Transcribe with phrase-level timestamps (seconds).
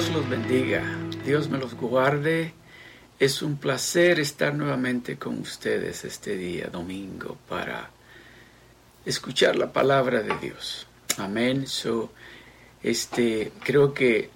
[0.00, 0.82] Dios los bendiga,
[1.26, 2.54] Dios me los guarde.
[3.18, 7.90] Es un placer estar nuevamente con ustedes este día domingo para
[9.04, 10.86] escuchar la palabra de Dios.
[11.18, 11.66] Amén.
[11.66, 12.14] So,
[12.82, 14.30] este, creo que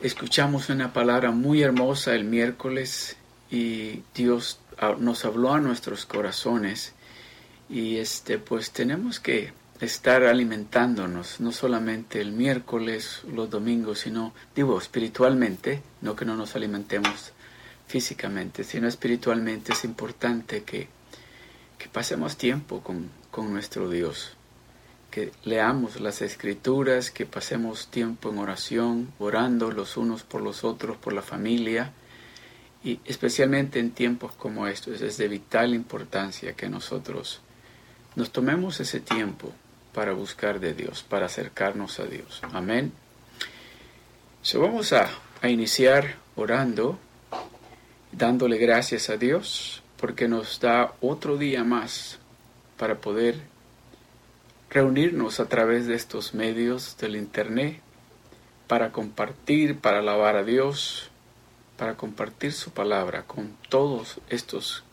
[0.00, 3.16] escuchamos una palabra muy hermosa el miércoles
[3.50, 4.60] y Dios
[5.00, 6.94] nos habló a nuestros corazones
[7.68, 14.78] y este, pues tenemos que estar alimentándonos, no solamente el miércoles, los domingos, sino, digo,
[14.78, 17.32] espiritualmente, no que no nos alimentemos
[17.86, 20.88] físicamente, sino espiritualmente es importante que,
[21.78, 24.32] que pasemos tiempo con, con nuestro Dios,
[25.10, 30.96] que leamos las escrituras, que pasemos tiempo en oración, orando los unos por los otros,
[30.96, 31.92] por la familia,
[32.82, 37.40] y especialmente en tiempos como estos, es de vital importancia que nosotros
[38.14, 39.52] nos tomemos ese tiempo
[39.96, 42.42] para buscar de Dios, para acercarnos a Dios.
[42.52, 42.92] Amén.
[44.42, 45.08] So, vamos a,
[45.40, 46.98] a iniciar orando,
[48.12, 52.18] dándole gracias a Dios, porque nos da otro día más
[52.76, 53.40] para poder
[54.68, 57.80] reunirnos a través de estos medios del Internet,
[58.68, 61.08] para compartir, para alabar a Dios,
[61.78, 64.84] para compartir su palabra con todos estos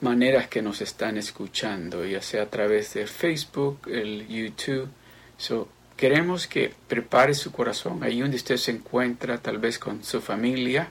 [0.00, 4.88] maneras que nos están escuchando, ya sea a través de Facebook, el YouTube.
[5.36, 10.20] So, queremos que prepare su corazón ahí donde usted se encuentra, tal vez con su
[10.20, 10.90] familia.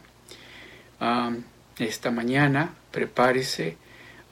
[1.00, 1.44] Um,
[1.78, 3.78] esta mañana, prepárese,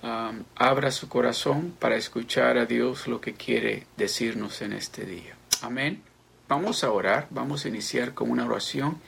[0.02, 5.36] um, abra su corazón para escuchar a Dios lo que quiere decirnos en este día.
[5.62, 6.02] Amén.
[6.48, 9.02] Vamos a orar, vamos a iniciar con una oración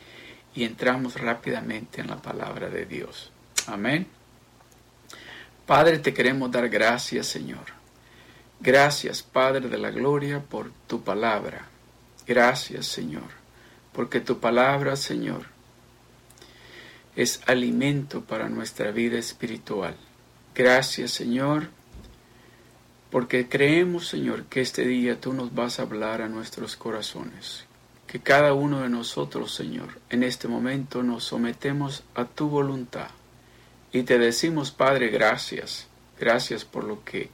[0.56, 3.32] y entramos rápidamente en la palabra de Dios.
[3.68, 4.08] Amén.
[5.66, 7.66] Padre, te queremos dar gracias, Señor.
[8.60, 11.68] Gracias, Padre de la Gloria, por tu palabra.
[12.28, 13.30] Gracias, Señor,
[13.92, 15.48] porque tu palabra, Señor,
[17.16, 19.96] es alimento para nuestra vida espiritual.
[20.54, 21.70] Gracias, Señor,
[23.10, 27.66] porque creemos, Señor, que este día tú nos vas a hablar a nuestros corazones.
[28.06, 33.08] Que cada uno de nosotros, Señor, en este momento nos sometemos a tu voluntad
[33.96, 35.88] y te decimos, Padre, gracias.
[36.20, 37.30] Gracias por lo que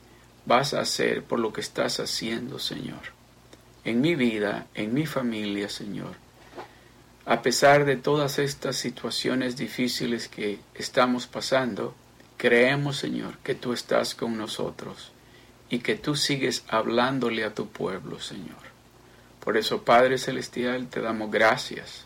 [0.45, 2.99] vas a hacer, por lo que estás haciendo, Señor.
[3.83, 6.13] En mi vida, en mi familia, Señor.
[7.25, 11.95] A pesar de todas estas situaciones difíciles que estamos pasando,
[12.38, 15.13] creemos, Señor, que tú estás con nosotros
[15.72, 18.69] y que tú sigues hablándole a tu pueblo, Señor.
[19.43, 22.05] Por eso, Padre Celestial, te damos gracias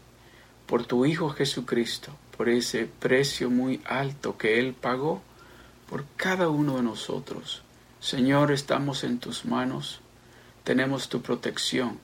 [0.65, 5.21] por tu Hijo Jesucristo, por ese precio muy alto que Él pagó
[5.89, 7.63] por cada uno de nosotros.
[7.99, 10.01] Señor, estamos en tus manos,
[10.63, 11.99] tenemos tu protección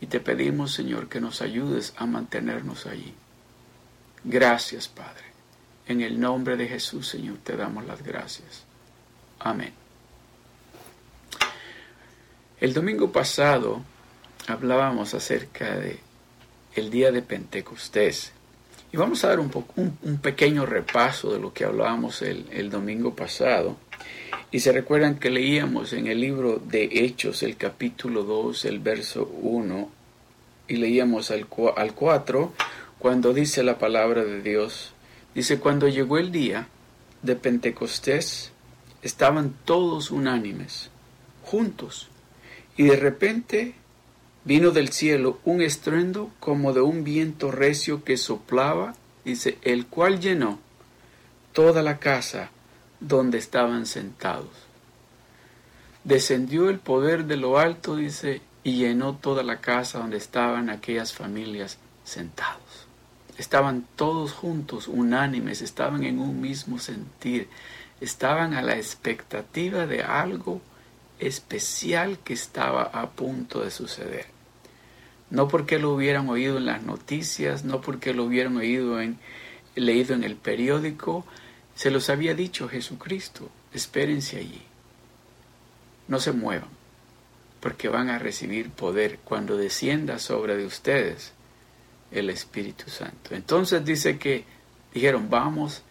[0.00, 3.14] y te pedimos, Señor, que nos ayudes a mantenernos allí.
[4.24, 5.24] Gracias, Padre.
[5.86, 8.64] En el nombre de Jesús, Señor, te damos las gracias.
[9.38, 9.74] Amén.
[12.60, 13.82] El domingo pasado
[14.46, 16.00] hablábamos acerca de
[16.74, 18.32] el día de Pentecostés
[18.94, 19.50] y vamos a dar un,
[20.02, 23.76] un, pequeño repaso de lo que hablábamos el, domingo pasado.
[24.52, 29.28] Y se recuerdan que leíamos en el libro de Hechos, el capítulo 2, el verso
[29.42, 29.90] 1,
[30.68, 32.52] y leíamos al, al 4,
[33.00, 34.92] cuando dice la palabra de Dios,
[35.34, 36.68] dice, cuando llegó el día
[37.22, 38.52] de Pentecostés,
[39.02, 40.90] estaban todos unánimes,
[41.42, 42.10] juntos,
[42.76, 43.74] y de repente
[44.46, 48.94] Vino del cielo un estruendo como de un viento recio que soplaba,
[49.24, 50.58] dice, el cual llenó
[51.54, 52.50] toda la casa
[53.00, 54.50] donde estaban sentados.
[56.04, 61.14] Descendió el poder de lo alto, dice, y llenó toda la casa donde estaban aquellas
[61.14, 62.86] familias sentados.
[63.38, 67.48] Estaban todos juntos, unánimes, estaban en un mismo sentir,
[67.98, 70.60] estaban a la expectativa de algo
[71.18, 74.33] especial que estaba a punto de suceder
[75.30, 79.18] no porque lo hubieran oído en las noticias, no porque lo hubieran oído en,
[79.74, 81.24] leído en el periódico,
[81.74, 84.62] se los había dicho Jesucristo, espérense allí,
[86.06, 86.68] no se muevan,
[87.60, 91.32] porque van a recibir poder cuando descienda sobre de ustedes
[92.12, 93.34] el Espíritu Santo.
[93.34, 94.44] Entonces dice que
[94.92, 95.82] dijeron, vamos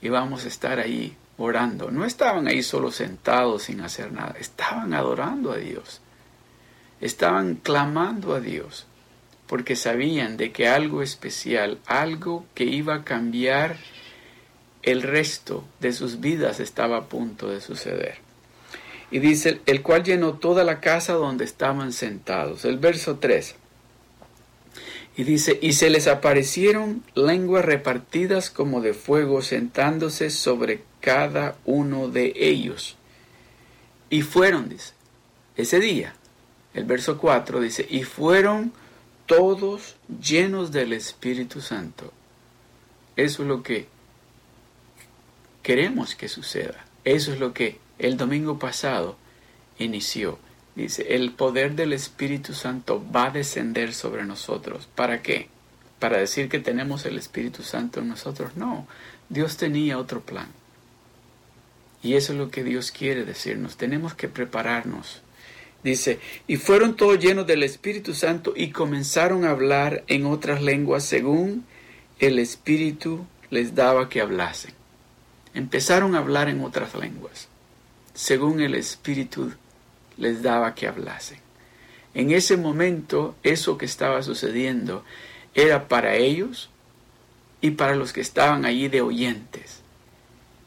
[0.00, 1.90] y vamos a estar ahí orando.
[1.90, 6.00] No estaban ahí solo sentados sin hacer nada, estaban adorando a Dios
[7.00, 8.86] estaban clamando a Dios
[9.48, 13.78] porque sabían de que algo especial, algo que iba a cambiar
[14.82, 18.18] el resto de sus vidas estaba a punto de suceder.
[19.10, 22.66] Y dice, el cual llenó toda la casa donde estaban sentados.
[22.66, 23.54] El verso 3.
[25.16, 32.08] Y dice, y se les aparecieron lenguas repartidas como de fuego sentándose sobre cada uno
[32.08, 32.96] de ellos.
[34.10, 34.92] Y fueron, dice,
[35.56, 36.14] ese día,
[36.74, 38.72] el verso 4 dice, y fueron
[39.26, 42.12] todos llenos del Espíritu Santo.
[43.16, 43.88] Eso es lo que
[45.62, 46.86] queremos que suceda.
[47.04, 49.16] Eso es lo que el domingo pasado
[49.78, 50.38] inició.
[50.74, 54.88] Dice, el poder del Espíritu Santo va a descender sobre nosotros.
[54.94, 55.48] ¿Para qué?
[55.98, 58.56] ¿Para decir que tenemos el Espíritu Santo en nosotros?
[58.56, 58.86] No,
[59.28, 60.48] Dios tenía otro plan.
[62.02, 63.76] Y eso es lo que Dios quiere decirnos.
[63.76, 65.20] Tenemos que prepararnos.
[65.84, 71.04] Dice, y fueron todos llenos del Espíritu Santo y comenzaron a hablar en otras lenguas
[71.04, 71.64] según
[72.18, 74.74] el Espíritu les daba que hablasen.
[75.54, 77.48] Empezaron a hablar en otras lenguas,
[78.12, 79.52] según el Espíritu
[80.16, 81.38] les daba que hablasen.
[82.12, 85.04] En ese momento, eso que estaba sucediendo
[85.54, 86.70] era para ellos
[87.60, 89.82] y para los que estaban allí de oyentes.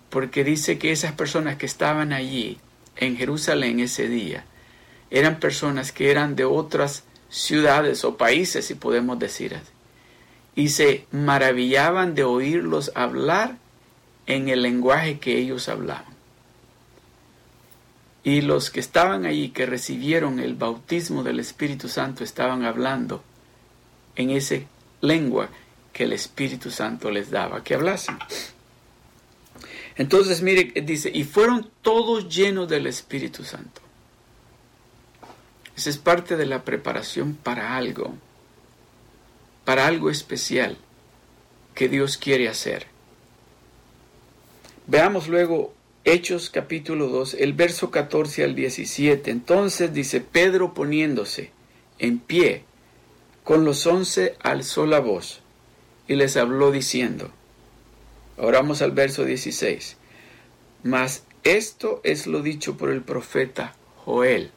[0.10, 2.58] Porque dice que esas personas que estaban allí
[2.96, 4.46] en Jerusalén ese día
[5.12, 9.72] eran personas que eran de otras ciudades o países, si podemos decir así,
[10.56, 13.58] y se maravillaban de oírlos hablar
[14.26, 16.12] en el lenguaje que ellos hablaban.
[18.24, 23.24] Y los que estaban allí, que recibieron el bautismo del Espíritu Santo, estaban hablando
[24.16, 24.58] en esa
[25.02, 25.50] lengua
[25.92, 28.18] que el Espíritu Santo les daba que hablasen.
[29.96, 33.81] Entonces, mire, dice, y fueron todos llenos del Espíritu Santo.
[35.76, 38.14] Esa es parte de la preparación para algo,
[39.66, 40.78] para algo especial
[41.76, 42.88] que Dios quiere hacer.
[44.88, 45.74] Veamos luego
[46.04, 49.30] Hechos capítulo 2, el verso 14 al 17.
[49.30, 51.52] Entonces dice, Pedro poniéndose
[52.00, 52.64] en pie,
[53.44, 55.42] con los once alzó la voz
[56.08, 57.32] y les habló diciendo,
[58.38, 59.98] oramos al verso 16,
[60.84, 64.52] mas esto es lo dicho por el profeta Joel.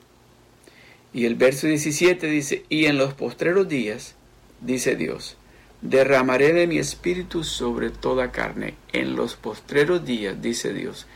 [1.14, 4.16] Y el verso 17 dice, y en los postreros días,
[4.60, 5.36] dice Dios,
[5.80, 8.74] derramaré de mi espíritu sobre toda carne.
[8.92, 11.06] En los postreros días, dice Dios,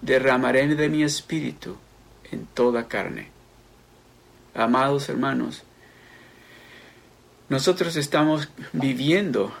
[0.00, 1.76] derramaré de mi espíritu
[2.30, 3.30] en toda carne.
[4.54, 5.64] Amados hermanos,
[7.48, 9.52] nosotros estamos viviendo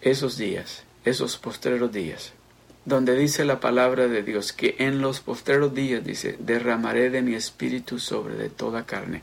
[0.00, 2.32] esos días, esos postreros días,
[2.88, 7.34] donde dice la palabra de Dios que en los postreros días, dice, derramaré de mi
[7.34, 9.22] espíritu sobre de toda carne.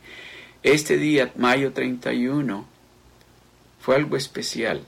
[0.61, 2.67] Este día, mayo 31,
[3.79, 4.85] fue algo especial.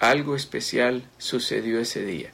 [0.00, 2.30] Algo especial sucedió ese día.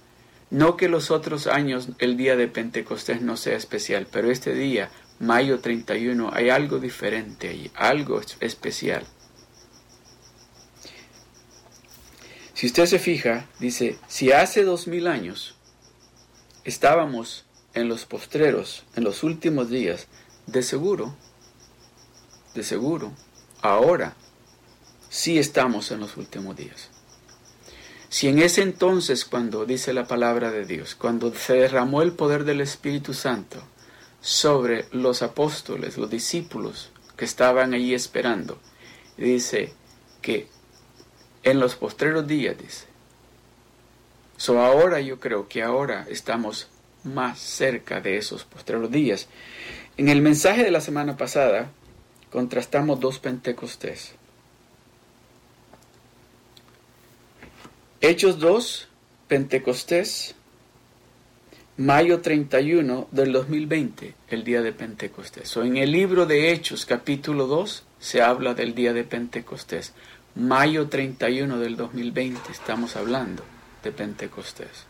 [0.51, 4.91] No que los otros años el día de Pentecostés no sea especial, pero este día,
[5.21, 9.07] mayo 31, hay algo diferente ahí, algo especial.
[12.65, 15.55] Si usted se fija, dice, si hace dos mil años
[16.65, 17.45] estábamos
[17.75, 20.07] en los postreros, en los últimos días,
[20.47, 21.15] de seguro,
[22.55, 23.13] de seguro,
[23.61, 24.17] ahora
[25.11, 26.89] sí estamos en los últimos días.
[28.09, 32.45] Si en ese entonces, cuando dice la palabra de Dios, cuando se derramó el poder
[32.45, 33.59] del Espíritu Santo
[34.23, 38.59] sobre los apóstoles, los discípulos que estaban allí esperando,
[39.19, 39.75] dice
[40.23, 40.54] que
[41.45, 42.87] en los postreros días, dice.
[44.37, 46.69] So ahora yo creo que ahora estamos
[47.05, 49.29] más cerca de esos postreros días.
[49.97, 51.71] En el mensaje de la semana pasada
[52.31, 54.15] contrastamos dos Pentecostés.
[58.01, 58.89] Hechos 2,
[59.29, 60.35] Pentecostés,
[61.79, 65.57] mayo 31 del 2020, el día de Pentecostés.
[65.57, 69.95] O en el libro de Hechos, capítulo 2, se habla del día de Pentecostés.
[70.37, 73.45] Mayo 31 del 2020 estamos hablando
[73.83, 74.87] de Pentecostés.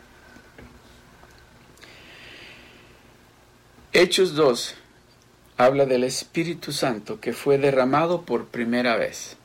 [3.93, 4.75] Hechos 2
[5.57, 9.37] habla del Espíritu Santo que fue derramado por primera vez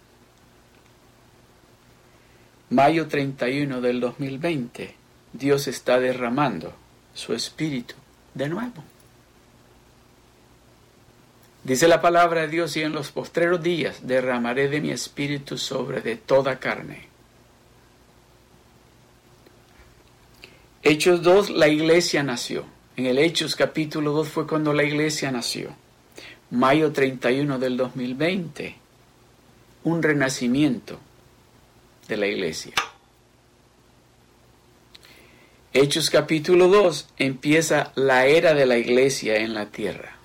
[2.70, 4.94] mayo 31 del 2020,
[5.32, 6.72] Dios está derramando
[7.14, 7.96] su espíritu
[8.34, 8.84] de nuevo.
[11.62, 16.00] Dice la palabra de Dios, y en los postreros días derramaré de mi espíritu sobre
[16.00, 17.08] de toda carne.
[20.82, 22.64] Hechos 2, la iglesia nació.
[22.96, 25.74] En el Hechos capítulo 2 fue cuando la iglesia nació.
[26.50, 28.76] Mayo 31 del 2020,
[29.84, 30.98] un renacimiento
[32.08, 32.72] de la iglesia.
[35.72, 40.19] Hechos capítulo 2 empieza la era de la iglesia en la tierra.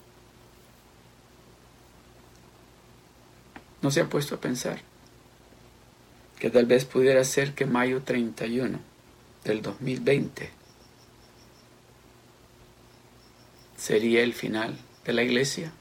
[3.85, 4.81] ¿No se ha puesto a pensar?
[6.39, 8.79] que tal vez pudiera ser que mayo 31
[9.43, 10.49] del 2020
[13.77, 14.75] sería el final
[15.05, 15.71] de la iglesia.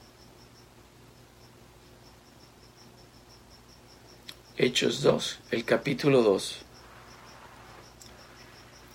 [4.58, 6.58] Hechos 2, el capítulo 2.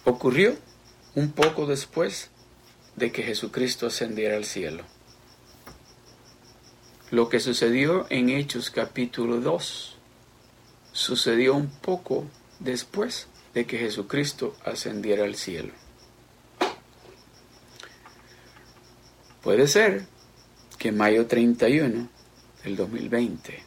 [0.05, 0.55] Ocurrió
[1.15, 2.29] un poco después
[2.95, 4.83] de que Jesucristo ascendiera al cielo.
[7.11, 9.95] Lo que sucedió en Hechos capítulo 2
[10.91, 12.27] sucedió un poco
[12.59, 15.73] después de que Jesucristo ascendiera al cielo.
[19.41, 20.05] Puede ser
[20.77, 22.07] que mayo 31
[22.63, 23.63] del 2020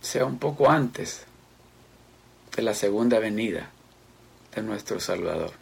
[0.00, 1.24] sea un poco antes
[2.56, 3.70] de la segunda venida
[4.56, 5.52] de nuestro Salvador,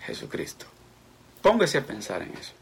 [0.00, 0.64] Jesucristo.
[1.42, 2.61] Póngase a pensar en eso.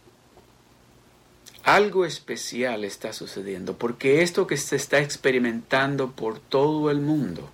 [1.63, 7.51] Algo especial está sucediendo, porque esto que se está experimentando por todo el mundo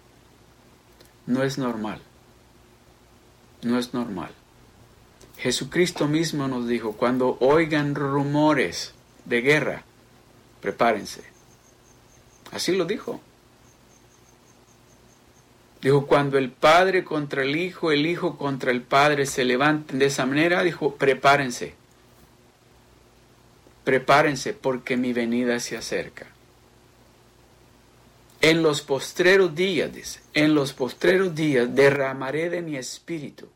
[1.27, 2.01] no es normal.
[3.63, 4.31] No es normal.
[5.39, 8.95] Jesucristo mismo nos dijo, cuando oigan rumores
[9.25, 9.83] de guerra,
[10.61, 11.23] prepárense.
[12.53, 13.21] Así lo dijo.
[15.83, 20.07] Dijo, cuando el Padre contra el Hijo, el Hijo contra el Padre se levanten de
[20.07, 21.75] esa manera, dijo, prepárense.
[23.87, 26.27] Prepárense porque mi venida se acerca.
[28.41, 33.49] En los postreros días, en los postreros días derramaré de mi espíritu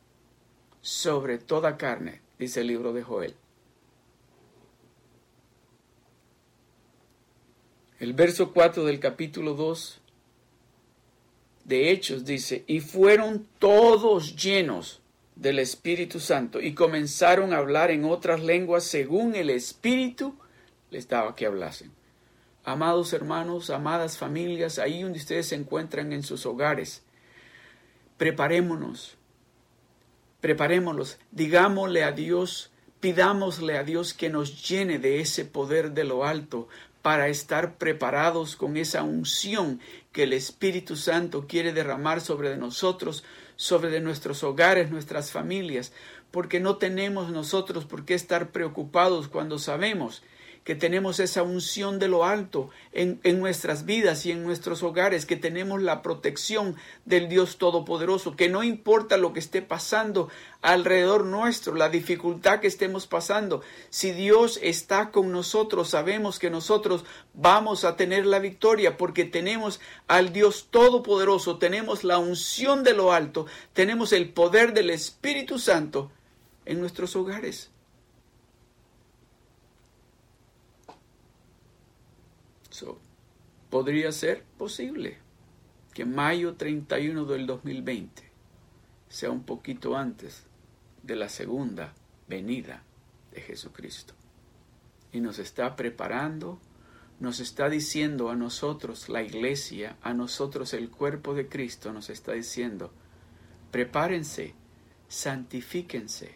[0.80, 3.34] sobre toda carne, dice el libro de Joel.
[7.99, 10.00] El verso 4 del capítulo 2
[11.64, 15.00] de Hechos dice, y fueron todos llenos
[15.40, 20.38] del Espíritu Santo y comenzaron a hablar en otras lenguas según el Espíritu
[20.90, 21.90] les daba que hablasen.
[22.62, 27.02] Amados hermanos, amadas familias, ahí donde ustedes se encuentran en sus hogares,
[28.18, 29.16] preparémonos
[30.40, 32.70] preparémonos, digámosle a Dios,
[33.00, 36.68] pidámosle a Dios que nos llene de ese poder de lo alto
[37.02, 39.80] para estar preparados con esa unción
[40.12, 43.25] que el Espíritu Santo quiere derramar sobre nosotros,
[43.61, 45.93] sobre de nuestros hogares, nuestras familias,
[46.31, 50.23] porque no tenemos nosotros por qué estar preocupados cuando sabemos
[50.64, 55.37] que tenemos esa unción de lo alto en, nuestras vidas y en nuestros hogares, que
[55.37, 60.29] tenemos la protección del Dios Todopoderoso, que no importa lo que esté pasando
[60.61, 67.05] alrededor nuestro, la dificultad que estemos pasando, si Dios está con nosotros, sabemos que nosotros
[67.33, 73.12] vamos a tener la victoria porque tenemos al Dios Todopoderoso, tenemos la unción de lo
[73.12, 76.11] alto, tenemos el poder del Espíritu Santo
[76.67, 77.71] en nuestros hogares.
[83.70, 85.18] Podría ser posible
[85.94, 88.22] que mayo 31 del 2020
[89.08, 90.44] sea un poquito antes
[91.02, 91.94] de la segunda
[92.28, 92.82] venida
[93.32, 94.14] de Jesucristo.
[95.12, 96.60] Y nos está preparando,
[97.18, 102.32] nos está diciendo a nosotros, la iglesia, a nosotros el cuerpo de Cristo, nos está
[102.32, 102.92] diciendo,
[103.70, 104.54] prepárense,
[105.08, 106.34] santifíquense,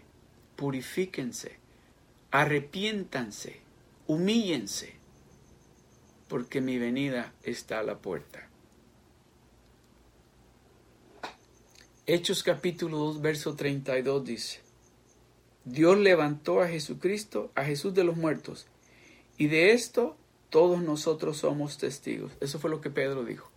[0.57, 1.59] purifíquense,
[2.31, 3.61] arrepiéntanse,
[4.07, 5.04] humíllense
[6.29, 8.49] porque mi venida está a la puerta.
[12.07, 14.61] Hechos capítulo 2, verso 32 dice,
[15.65, 18.67] Dios levantó a Jesucristo, a Jesús de los muertos,
[19.39, 20.17] y de esto
[20.51, 22.33] todos nosotros somos testigos.
[22.41, 23.51] Eso fue lo que Pedro dijo.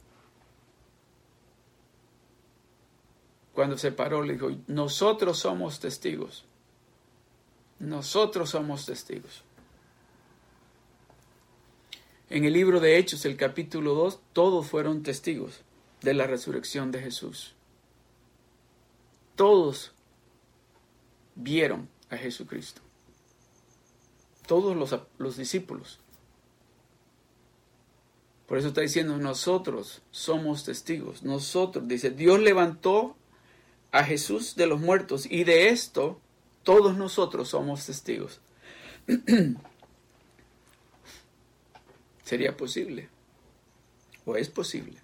[3.53, 6.45] Cuando se paró, le dijo, nosotros somos testigos.
[7.79, 9.43] Nosotros somos testigos.
[12.29, 15.61] En el libro de Hechos, el capítulo 2, todos fueron testigos
[16.01, 17.53] de la resurrección de Jesús.
[19.35, 19.93] Todos
[21.35, 22.81] vieron a Jesucristo.
[24.45, 25.99] Todos los, los discípulos.
[28.45, 31.23] Por eso está diciendo, nosotros somos testigos.
[31.23, 33.15] Nosotros, dice, Dios levantó
[33.91, 36.19] a Jesús de los muertos y de esto
[36.63, 38.41] todos nosotros somos testigos.
[42.27, 43.07] sería posible,
[44.25, 44.97] o es posible,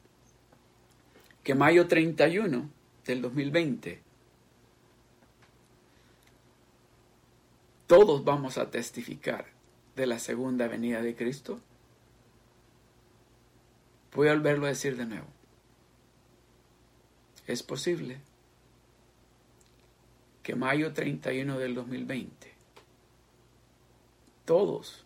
[1.42, 2.70] que mayo 31
[3.06, 4.02] del 2020
[7.88, 9.46] todos vamos a testificar
[9.96, 11.62] de la segunda venida de Cristo?
[14.14, 15.28] Voy a volverlo a decir de nuevo.
[17.48, 18.20] Es posible
[20.44, 22.54] que mayo 31 del 2020
[24.44, 25.03] todos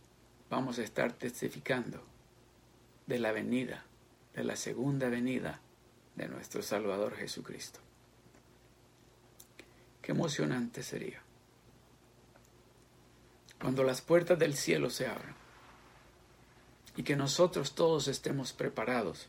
[0.50, 2.04] vamos a estar testificando
[3.06, 3.86] de la venida
[4.38, 5.60] de la segunda venida
[6.16, 7.80] de nuestro Salvador Jesucristo.
[10.00, 11.24] Qué emocionante sería
[13.60, 15.34] cuando las puertas del cielo se abran
[16.96, 19.28] y que nosotros todos estemos preparados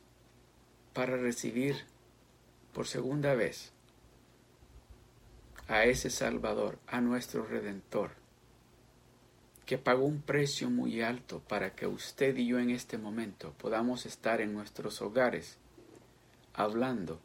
[0.92, 1.86] para recibir
[2.74, 3.72] por segunda vez
[5.68, 8.10] a ese Salvador, a nuestro Redentor,
[9.68, 14.06] que pagó un precio muy alto para que usted y yo en este momento podamos
[14.06, 15.58] estar en nuestros hogares
[16.54, 17.20] hablando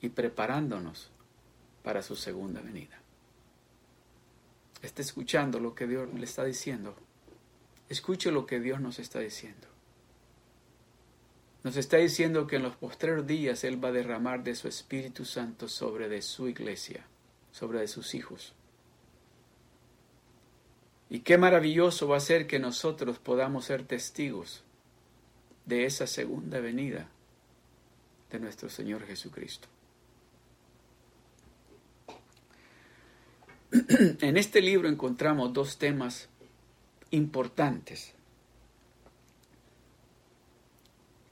[0.00, 1.10] y preparándonos
[1.82, 3.00] para su segunda venida.
[4.80, 6.94] Está escuchando lo que Dios le está diciendo.
[7.88, 9.66] Escuche lo que Dios nos está diciendo.
[11.64, 15.24] Nos está diciendo que en los postreros días Él va a derramar de su Espíritu
[15.24, 17.04] Santo sobre de su iglesia,
[17.50, 18.54] sobre de sus hijos.
[21.08, 24.64] Y qué maravilloso va a ser que nosotros podamos ser testigos
[25.64, 27.08] de esa segunda venida
[28.30, 29.68] de nuestro Señor Jesucristo.
[34.20, 36.28] En este libro encontramos dos temas
[37.10, 38.12] importantes.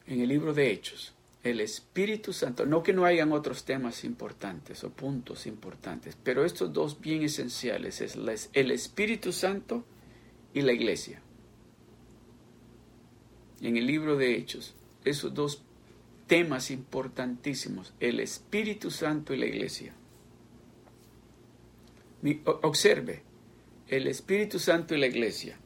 [0.06, 1.13] En el libro de Hechos,
[1.44, 6.72] el Espíritu Santo, no que no hayan otros temas importantes o puntos importantes, pero estos
[6.72, 8.16] dos bien esenciales es
[8.54, 9.84] el Espíritu Santo
[10.54, 11.20] y la iglesia.
[13.60, 14.74] En el libro de Hechos,
[15.04, 15.62] esos dos
[16.26, 19.94] temas importantísimos, el Espíritu Santo y la iglesia.
[22.62, 23.22] Observe,
[23.88, 25.58] el Espíritu Santo y la iglesia.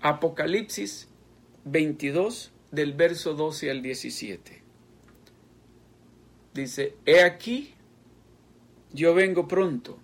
[0.00, 1.08] Apocalipsis
[1.64, 4.62] 22 del verso 12 al 17.
[6.54, 7.74] Dice, he aquí,
[8.92, 9.98] yo vengo pronto,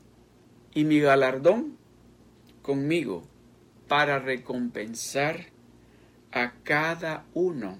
[0.74, 1.76] y mi galardón
[2.62, 3.22] conmigo
[3.88, 5.46] para recompensar
[6.32, 7.78] a cada uno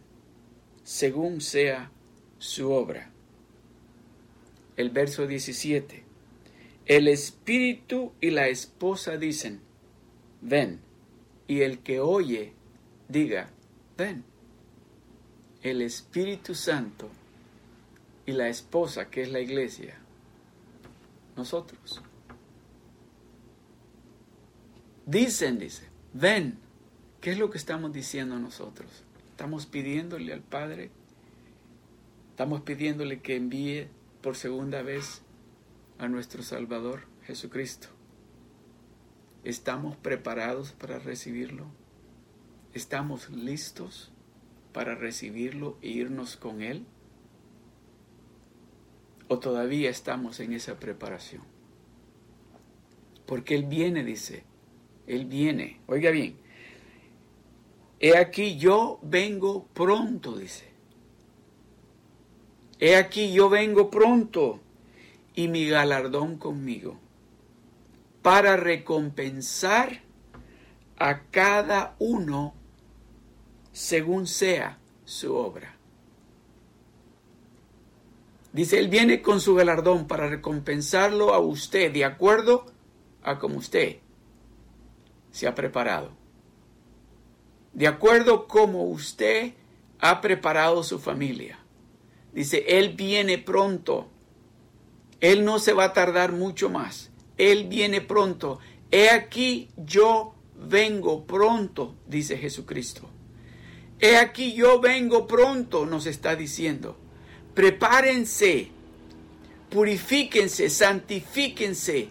[0.83, 1.90] según sea
[2.38, 3.11] su obra.
[4.77, 6.05] El verso 17.
[6.87, 9.61] El espíritu y la esposa dicen,
[10.40, 10.81] ven,
[11.49, 12.53] y el que oye,
[13.09, 13.51] diga,
[13.96, 14.25] ven.
[15.62, 17.09] El Espíritu Santo
[18.25, 19.99] y la esposa, que es la iglesia,
[21.37, 22.03] nosotros.
[25.07, 26.59] Dicen, dice, ven.
[27.21, 28.88] ¿Qué es lo que estamos diciendo nosotros?
[29.31, 30.90] Estamos pidiéndole al Padre,
[32.31, 33.88] estamos pidiéndole que envíe
[34.23, 35.23] por segunda vez
[35.99, 37.88] a nuestro Salvador Jesucristo.
[39.45, 41.66] ¿Estamos preparados para recibirlo?
[42.75, 44.12] ¿Estamos listos
[44.77, 46.85] para recibirlo e irnos con Él?
[49.27, 51.43] ¿O todavía estamos en esa preparación?
[53.25, 54.45] Porque Él viene, dice,
[55.07, 55.81] Él viene.
[55.87, 56.37] Oiga bien,
[58.01, 60.69] He aquí yo vengo pronto, dice.
[62.79, 64.61] He aquí yo vengo pronto
[65.35, 66.99] y mi galardón conmigo
[68.21, 70.03] para recompensar
[70.99, 72.53] a cada uno
[73.77, 75.77] según sea su obra.
[78.53, 82.65] Dice, Él viene con su galardón para recompensarlo a usted de acuerdo
[83.23, 83.99] a como usted
[85.31, 86.12] se ha preparado
[87.77, 89.53] de acuerdo como usted
[89.99, 91.59] ha preparado su familia.
[92.33, 94.09] Dice, Él viene pronto.
[95.21, 97.11] Él no se va a tardar mucho más.
[97.37, 98.61] Él viene pronto.
[98.91, 103.11] He aquí yo vengo pronto, dice Jesucristo.
[104.00, 106.96] He aquí yo vengo pronto, nos está diciendo.
[107.54, 108.70] Prepárense,
[109.70, 112.11] purifíquense, santifíquense,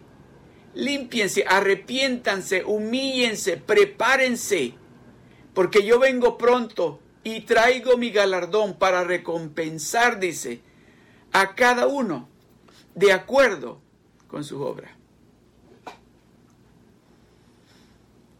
[0.73, 4.73] límpiense, arrepiéntanse, humíllense, prepárense
[5.55, 10.61] porque yo vengo pronto y traigo mi galardón para recompensar, dice,
[11.31, 12.29] a cada uno
[12.93, 13.79] de acuerdo
[14.27, 14.94] con su obra.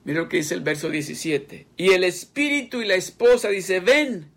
[0.05, 1.67] Mira lo que dice el verso 17.
[1.75, 4.31] Y el espíritu y la esposa dice, ven.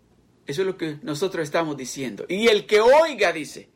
[0.45, 2.25] Eso es lo que nosotros estamos diciendo.
[2.27, 3.69] Y el que oiga, dice.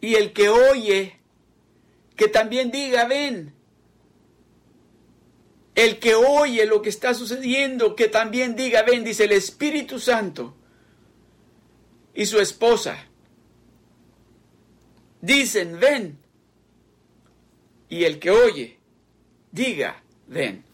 [0.00, 1.20] Y el que oye,
[2.16, 3.54] que también diga, ven
[5.78, 10.56] el que oye lo que está sucediendo, que también diga, ven, dice el Espíritu Santo
[12.12, 13.06] y su esposa.
[15.20, 16.18] Dicen, ven.
[17.88, 18.76] Y el que oye,
[19.52, 20.64] diga, ven.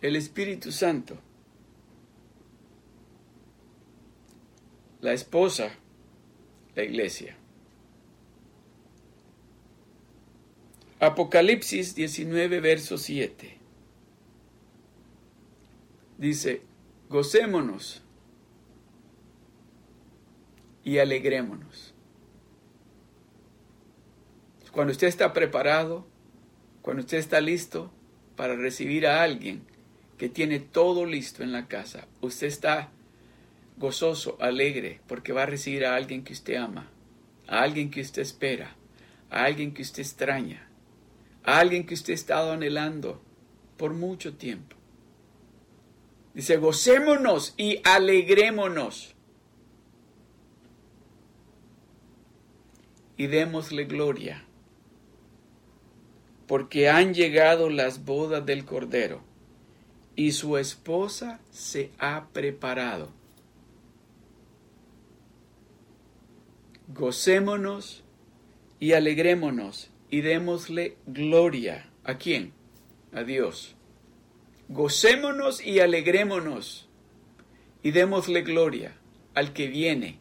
[0.00, 1.18] El Espíritu Santo.
[5.00, 5.70] La esposa,
[6.74, 7.36] la iglesia.
[11.00, 13.58] Apocalipsis 19, verso 7.
[16.18, 16.62] Dice,
[17.08, 18.02] gocémonos
[20.82, 21.94] y alegrémonos.
[24.72, 26.06] Cuando usted está preparado,
[26.82, 27.92] cuando usted está listo
[28.36, 29.67] para recibir a alguien
[30.18, 32.90] que tiene todo listo en la casa, usted está
[33.78, 36.90] gozoso, alegre, porque va a recibir a alguien que usted ama,
[37.46, 38.76] a alguien que usted espera,
[39.30, 40.68] a alguien que usted extraña,
[41.44, 43.22] a alguien que usted ha estado anhelando
[43.76, 44.76] por mucho tiempo.
[46.34, 49.14] Dice, gocémonos y alegrémonos.
[53.16, 54.44] Y démosle gloria,
[56.46, 59.27] porque han llegado las bodas del Cordero,
[60.18, 63.12] y su esposa se ha preparado.
[66.88, 68.02] Gocémonos
[68.80, 71.88] y alegrémonos y démosle gloria.
[72.02, 72.52] ¿A quién?
[73.12, 73.76] A Dios.
[74.68, 76.88] Gocémonos y alegrémonos
[77.84, 78.96] y démosle gloria
[79.34, 80.18] al que viene,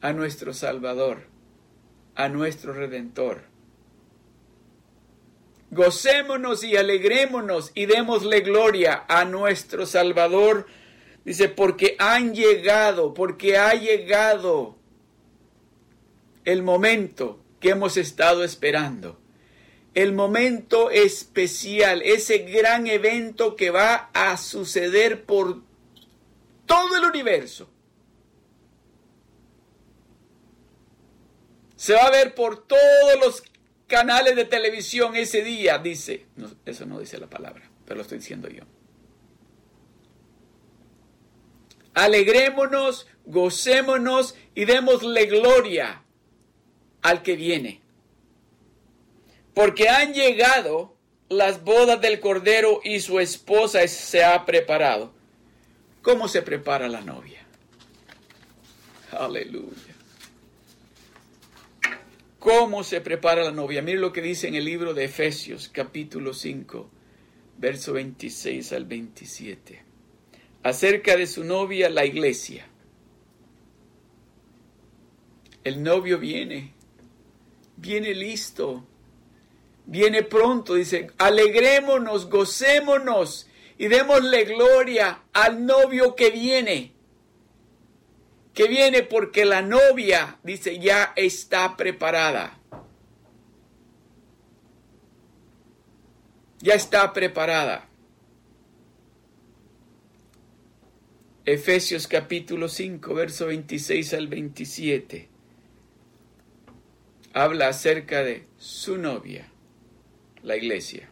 [0.00, 1.26] a nuestro Salvador,
[2.14, 3.42] a nuestro Redentor.
[5.74, 10.66] Gocémonos y alegrémonos y démosle gloria a nuestro Salvador.
[11.24, 14.76] Dice, porque han llegado, porque ha llegado
[16.44, 19.18] el momento que hemos estado esperando
[19.94, 25.62] el momento especial, ese gran evento que va a suceder por
[26.66, 27.70] todo el universo.
[31.76, 33.44] Se va a ver por todos los
[33.94, 36.26] canales de televisión ese día, dice.
[36.66, 38.64] eso no dice la palabra, pero lo estoy diciendo yo.
[41.94, 46.02] Alegrémonos, gocémonos y démosle gloria
[47.02, 47.84] al que viene
[49.54, 50.96] porque han llegado
[51.28, 55.12] las bodas del Cordero y su esposa se ha preparado.
[56.02, 57.46] ¿Cómo se prepara la novia?
[59.12, 59.94] Aleluya.
[62.44, 63.80] ¿Cómo se prepara la novia?
[63.80, 66.90] Mire lo que dice en el libro de Efesios capítulo 5,
[67.56, 69.82] verso 26 al 27.
[70.62, 72.66] Acerca de su novia, la iglesia.
[75.64, 76.74] El novio viene,
[77.78, 78.84] viene listo,
[79.86, 86.93] viene pronto, dice, alegrémonos, gocémonos y démosle gloria al novio que viene.
[88.54, 92.58] Que viene porque la novia, dice, ya está preparada.
[96.60, 97.88] Ya está preparada.
[101.44, 105.28] Efesios capítulo 5, verso 26 al 27.
[107.34, 109.50] Habla acerca de su novia
[110.44, 111.08] la iglesia.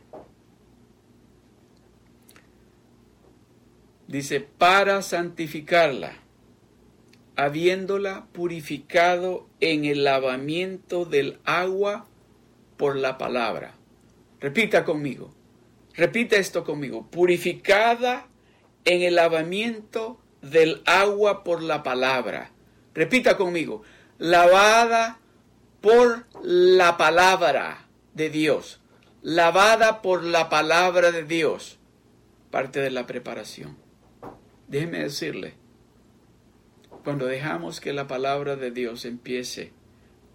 [4.07, 6.22] Dice, para santificarla,
[7.37, 12.07] habiéndola purificado en el lavamiento del agua
[12.77, 13.75] por la palabra.
[14.41, 15.33] Repita conmigo,
[15.95, 18.29] repita esto conmigo, purificada
[18.85, 22.51] en el lavamiento del agua por la palabra.
[22.95, 23.83] Repita conmigo,
[24.19, 25.21] lavada
[25.81, 28.83] por la palabra de Dios
[29.23, 31.79] lavada por la palabra de Dios,
[32.51, 33.79] parte de la preparación.
[34.67, 35.55] Déjeme decirle,
[37.03, 39.73] cuando dejamos que la palabra de Dios empiece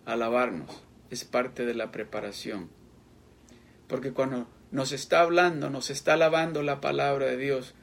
[0.05, 2.69] a lavarnos, es parte de la preparación.
[3.87, 7.73] Porque cuando nos está hablando, nos está lavando la palabra de Dios,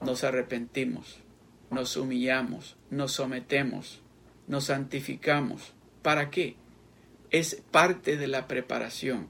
[0.00, 1.18] nos arrepentimos,
[1.70, 4.00] nos humillamos, nos sometemos,
[4.46, 5.74] nos santificamos.
[6.02, 6.56] ¿Para qué?
[7.30, 9.28] Es parte de la preparación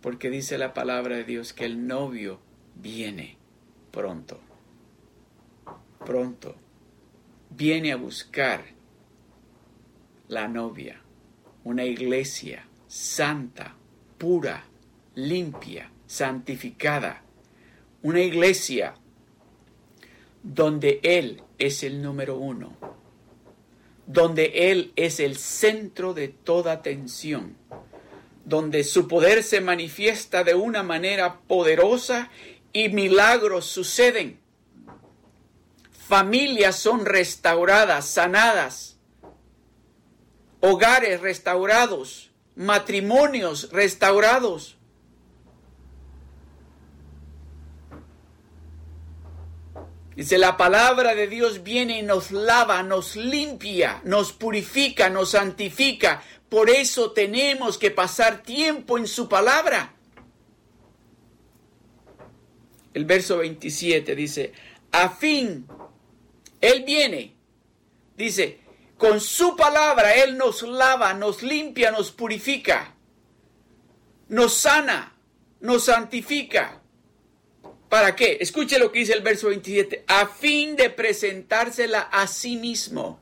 [0.00, 2.40] porque dice la palabra de Dios que el novio
[2.76, 3.36] viene
[3.90, 4.40] pronto,
[6.04, 6.56] pronto,
[7.50, 8.64] viene a buscar
[10.28, 11.00] la novia,
[11.64, 13.76] una iglesia santa,
[14.18, 14.64] pura,
[15.14, 17.22] limpia, santificada,
[18.02, 18.94] una iglesia
[20.42, 22.76] donde Él es el número uno,
[24.06, 27.56] donde Él es el centro de toda atención,
[28.44, 32.30] donde su poder se manifiesta de una manera poderosa
[32.72, 34.40] y milagros suceden.
[36.10, 38.98] Familias son restauradas, sanadas,
[40.58, 44.76] hogares restaurados, matrimonios restaurados.
[50.16, 56.24] Dice, la palabra de Dios viene y nos lava, nos limpia, nos purifica, nos santifica,
[56.48, 59.94] por eso tenemos que pasar tiempo en su palabra.
[62.94, 64.52] El verso 27 dice,
[64.90, 65.68] a fin,
[66.60, 67.34] Él viene,
[68.16, 68.60] dice,
[68.98, 72.94] Con su palabra Él nos lava, nos limpia, nos purifica,
[74.28, 75.14] nos sana,
[75.60, 76.80] nos santifica.
[77.88, 78.38] ¿Para qué?
[78.40, 80.04] Escuche lo que dice el verso 27.
[80.06, 83.18] A fin de presentársela a sí mismo.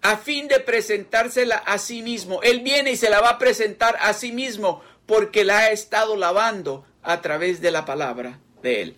[0.00, 2.42] A fin de presentársela a sí mismo.
[2.42, 6.16] Él viene y se la va a presentar a sí mismo porque la ha estado
[6.16, 8.96] lavando a través de la palabra de Él.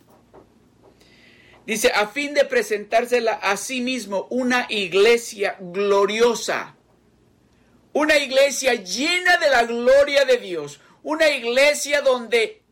[1.67, 6.77] Dice, a fin de presentársela a sí mismo una iglesia gloriosa.
[7.93, 10.81] Una iglesia llena de la gloria de Dios.
[11.03, 12.63] Una iglesia donde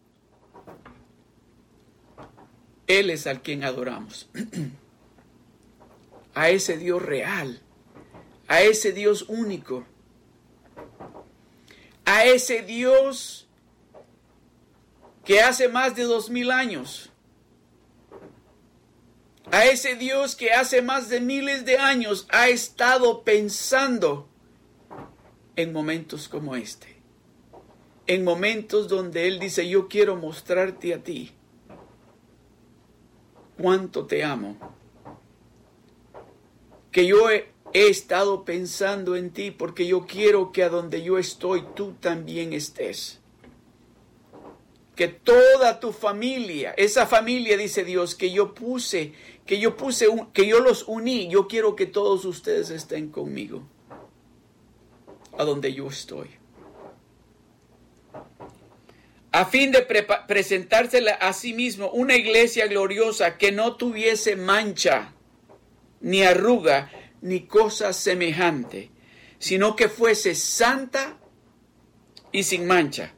[2.87, 4.29] Él es al quien adoramos.
[6.35, 7.61] a ese Dios real.
[8.46, 9.85] A ese Dios único.
[12.05, 13.48] A ese Dios
[15.29, 17.11] que hace más de dos mil años,
[19.51, 24.29] a ese Dios que hace más de miles de años ha estado pensando
[25.57, 27.03] en momentos como este,
[28.07, 31.33] en momentos donde Él dice, yo quiero mostrarte a ti
[33.61, 34.57] cuánto te amo,
[36.93, 41.63] que yo he, estado pensando en ti porque yo quiero que a donde yo estoy
[41.77, 43.21] tú también estés.
[44.97, 49.13] Que toda tu familia, esa familia, dice Dios, que yo puse,
[49.49, 53.67] que yo puse, que yo los uní, yo quiero que todos ustedes estén conmigo,
[55.39, 56.29] a donde yo estoy.
[59.33, 59.87] A fin de
[60.29, 65.15] presentársela a sí mismo una iglesia gloriosa que no tuviese mancha,
[66.03, 66.91] ni arruga,
[67.23, 68.91] ni cosa semejante,
[69.39, 71.17] sino que fuese santa
[72.33, 73.15] y sin mancha.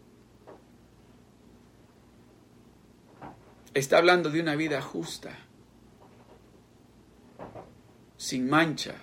[3.74, 5.49] Está hablando de una vida justa,
[8.20, 8.96] sin mancha,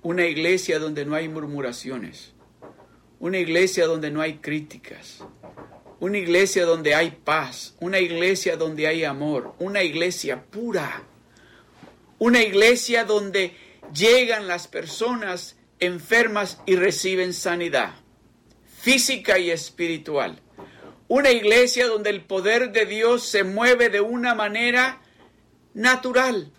[0.00, 2.32] una iglesia donde no hay murmuraciones,
[3.20, 5.22] una iglesia donde no hay críticas,
[6.00, 11.02] una iglesia donde hay paz, una iglesia donde hay amor, una iglesia pura,
[12.18, 13.54] una iglesia donde
[13.92, 17.94] llegan las personas enfermas y reciben sanidad
[18.80, 20.40] física y espiritual.
[21.08, 25.02] Una iglesia donde el poder de Dios se mueve de una manera
[25.74, 26.52] natural.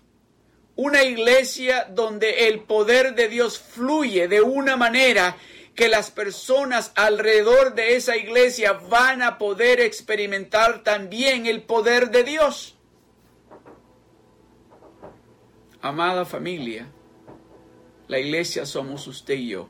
[0.81, 5.35] Una iglesia donde el poder de Dios fluye de una manera
[5.75, 12.23] que las personas alrededor de esa iglesia van a poder experimentar también el poder de
[12.23, 12.77] Dios.
[15.81, 16.87] Amada familia,
[18.07, 19.69] la iglesia somos usted y yo.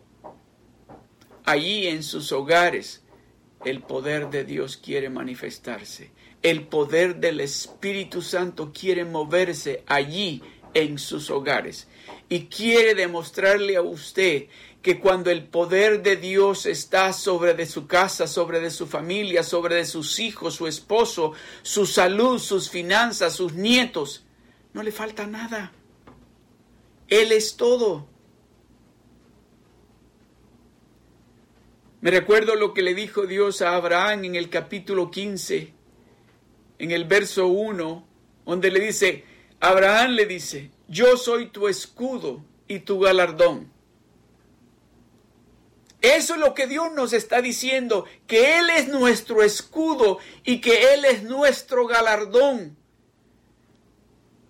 [1.43, 3.01] Allí en sus hogares,
[3.65, 6.11] el poder de Dios quiere manifestarse.
[6.43, 10.43] El poder del Espíritu Santo quiere moverse allí
[10.73, 11.87] en sus hogares.
[12.27, 14.47] Y quiere demostrarle a usted
[14.81, 19.43] que cuando el poder de Dios está sobre de su casa, sobre de su familia,
[19.43, 24.25] sobre de sus hijos, su esposo, su salud, sus finanzas, sus nietos,
[24.73, 25.73] no le falta nada.
[27.09, 28.07] Él es todo.
[32.01, 35.73] Me recuerdo lo que le dijo Dios a Abraham en el capítulo 15,
[36.77, 38.07] en el verso 1,
[38.45, 39.25] donde le dice,
[39.59, 43.71] Abraham le dice, yo soy tu escudo y tu galardón.
[46.01, 50.93] Eso es lo que Dios nos está diciendo, que Él es nuestro escudo y que
[50.93, 52.77] Él es nuestro galardón.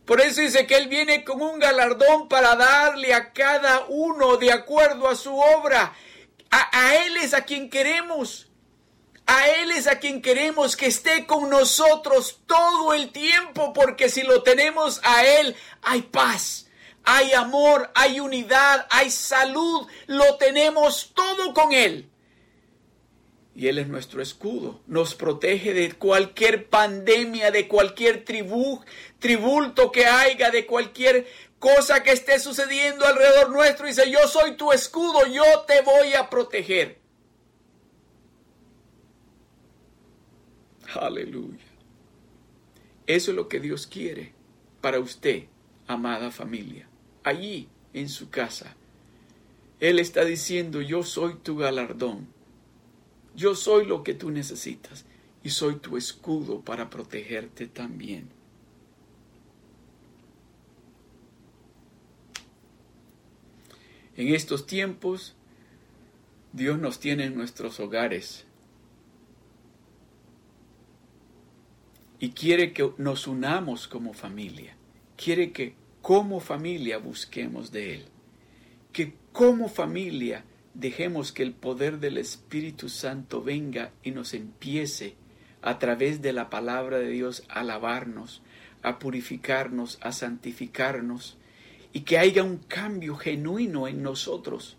[0.06, 4.52] Por eso dice que Él viene con un galardón para darle a cada uno de
[4.52, 5.94] acuerdo a su obra.
[6.52, 8.49] A, Él es a quien queremos.
[9.32, 14.24] A Él es a quien queremos que esté con nosotros todo el tiempo, porque si
[14.24, 16.68] lo tenemos a Él, hay paz,
[17.04, 22.10] hay amor, hay unidad, hay salud, lo tenemos todo con Él.
[23.54, 28.84] Y Él es nuestro escudo, nos protege de cualquier pandemia, de cualquier tribu,
[29.20, 31.28] tribulto que haya, de cualquier
[31.60, 36.32] cosa que esté sucediendo alrededor nuestro, dice, yo soy tu escudo, yo te voy a
[36.32, 36.99] proteger.
[40.96, 41.60] Aleluya.
[43.06, 44.34] Eso es lo que Dios quiere
[44.82, 45.46] para usted,
[45.88, 46.88] amada familia,
[47.24, 48.76] allí en su casa.
[49.80, 52.28] Él está diciendo, yo soy tu galardón,
[53.36, 55.06] yo soy lo que tú necesitas
[55.44, 58.30] y soy tu escudo para protegerte también.
[64.18, 65.34] En estos tiempos,
[66.52, 68.46] Dios nos tiene en nuestros hogares
[72.20, 74.76] y quiere que nos unamos como familia.
[75.16, 78.06] Quiere que como familia busquemos de Él.
[78.92, 85.16] que como familia dejemos que el poder del Espíritu Santo venga y nos empiece
[85.62, 88.42] a través de la palabra de Dios a lavarnos,
[88.82, 91.38] a purificarnos, a santificarnos,
[91.94, 94.78] y que haya un cambio genuino en nosotros.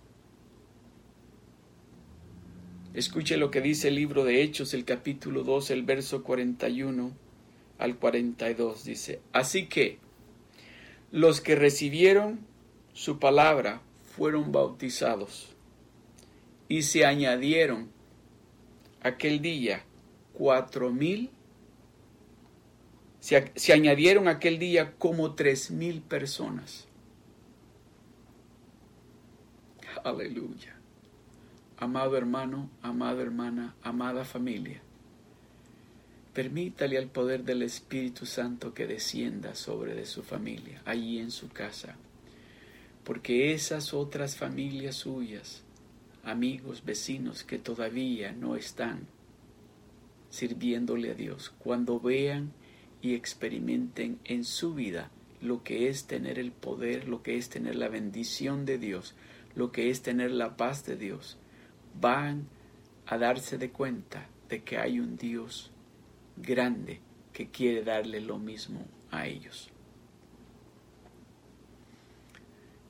[2.92, 7.29] Escuche lo que dice el libro de Hechos, el capítulo 2, el verso 41
[7.80, 8.84] al 42.
[8.84, 9.98] Dice, así que
[11.10, 12.40] los que recibieron
[12.92, 13.82] su palabra
[14.16, 15.54] fueron bautizados
[16.68, 17.90] y se añadieron
[19.02, 19.84] aquel día
[20.32, 21.30] cuatro mil,
[23.18, 26.86] se, se añadieron aquel día como tres mil personas.
[30.04, 30.76] Aleluya.
[31.76, 34.82] Amado hermano, amada hermana, amada familia,
[36.32, 41.48] permítale al poder del Espíritu Santo que descienda sobre de su familia, allí en su
[41.48, 41.96] casa,
[43.04, 45.62] porque esas otras familias suyas,
[46.22, 49.06] amigos, vecinos que todavía no están
[50.28, 52.52] sirviéndole a Dios, cuando vean
[53.02, 57.74] y experimenten en su vida lo que es tener el poder, lo que es tener
[57.74, 59.14] la bendición de Dios,
[59.56, 61.38] lo que es tener la paz de Dios,
[62.00, 62.46] van
[63.06, 65.69] a darse de cuenta de que hay un Dios
[66.42, 67.00] grande
[67.33, 69.70] que quiere darle lo mismo a ellos.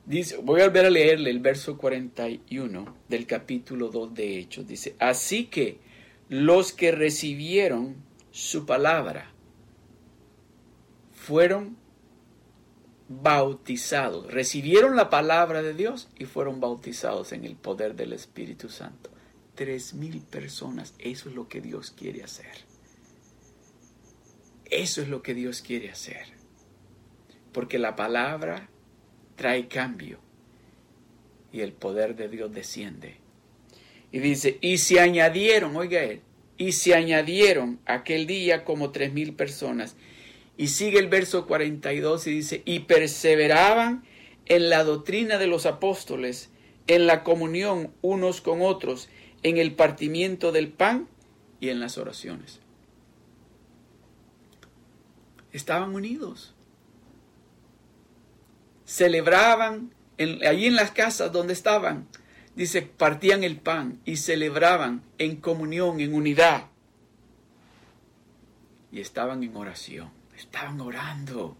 [0.05, 4.67] Dice, voy a volver a leerle el verso 41 del capítulo 2 de Hechos.
[4.67, 5.79] Dice, así que
[6.27, 7.95] los que recibieron
[8.31, 9.31] su palabra
[11.13, 11.77] fueron
[13.07, 19.11] bautizados, recibieron la palabra de Dios y fueron bautizados en el poder del Espíritu Santo.
[19.53, 22.70] Tres mil personas, eso es lo que Dios quiere hacer.
[24.71, 26.25] Eso es lo que Dios quiere hacer.
[27.51, 28.69] Porque la palabra
[29.35, 30.19] trae cambio
[31.51, 33.17] y el poder de Dios desciende.
[34.11, 36.21] Y dice, y se añadieron, oiga él,
[36.57, 39.95] y se añadieron aquel día como tres mil personas
[40.57, 44.03] y sigue el verso 42 y dice, y perseveraban
[44.45, 46.51] en la doctrina de los apóstoles,
[46.85, 49.09] en la comunión unos con otros,
[49.43, 51.07] en el partimiento del pan
[51.59, 52.59] y en las oraciones.
[55.51, 56.53] Estaban unidos.
[58.85, 62.07] Celebraban allí en las casas donde estaban.
[62.55, 66.67] Dice, partían el pan y celebraban en comunión, en unidad.
[68.91, 70.09] Y estaban en oración.
[70.35, 71.57] Estaban orando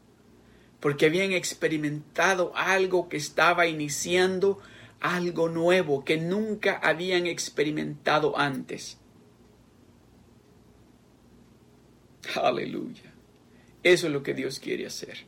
[0.81, 4.59] porque habían experimentado algo que estaba iniciando,
[4.99, 8.97] algo nuevo que nunca habían experimentado antes.
[12.35, 13.10] Aleluya.
[13.83, 15.25] Eso es lo que Dios quiere hacer.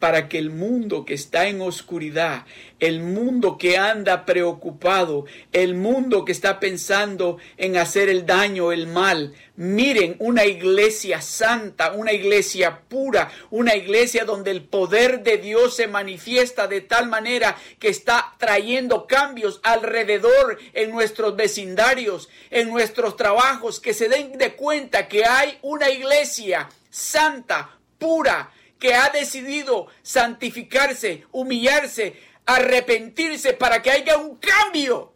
[0.00, 2.44] Para que el mundo que está en oscuridad,
[2.78, 8.86] el mundo que anda preocupado, el mundo que está pensando en hacer el daño, el
[8.86, 15.76] mal, miren una iglesia santa, una iglesia pura, una iglesia donde el poder de Dios
[15.76, 23.16] se manifiesta de tal manera que está trayendo cambios alrededor en nuestros vecindarios, en nuestros
[23.16, 29.86] trabajos, que se den de cuenta que hay una iglesia santa, pura, que ha decidido
[30.02, 35.14] santificarse, humillarse, arrepentirse para que haya un cambio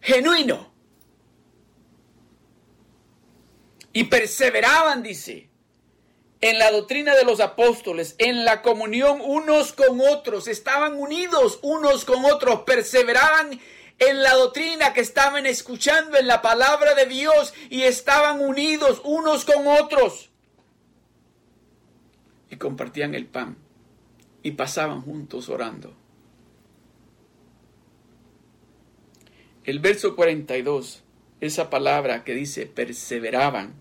[0.00, 0.72] genuino.
[3.92, 5.48] Y perseveraban, dice,
[6.40, 12.04] en la doctrina de los apóstoles, en la comunión unos con otros, estaban unidos unos
[12.04, 13.60] con otros, perseveraban
[13.98, 19.44] en la doctrina que estaban escuchando en la palabra de Dios y estaban unidos unos
[19.44, 20.28] con otros
[22.50, 23.56] y compartían el pan
[24.42, 25.94] y pasaban juntos orando.
[29.64, 31.02] El verso 42,
[31.40, 33.74] esa palabra que dice perseveraban,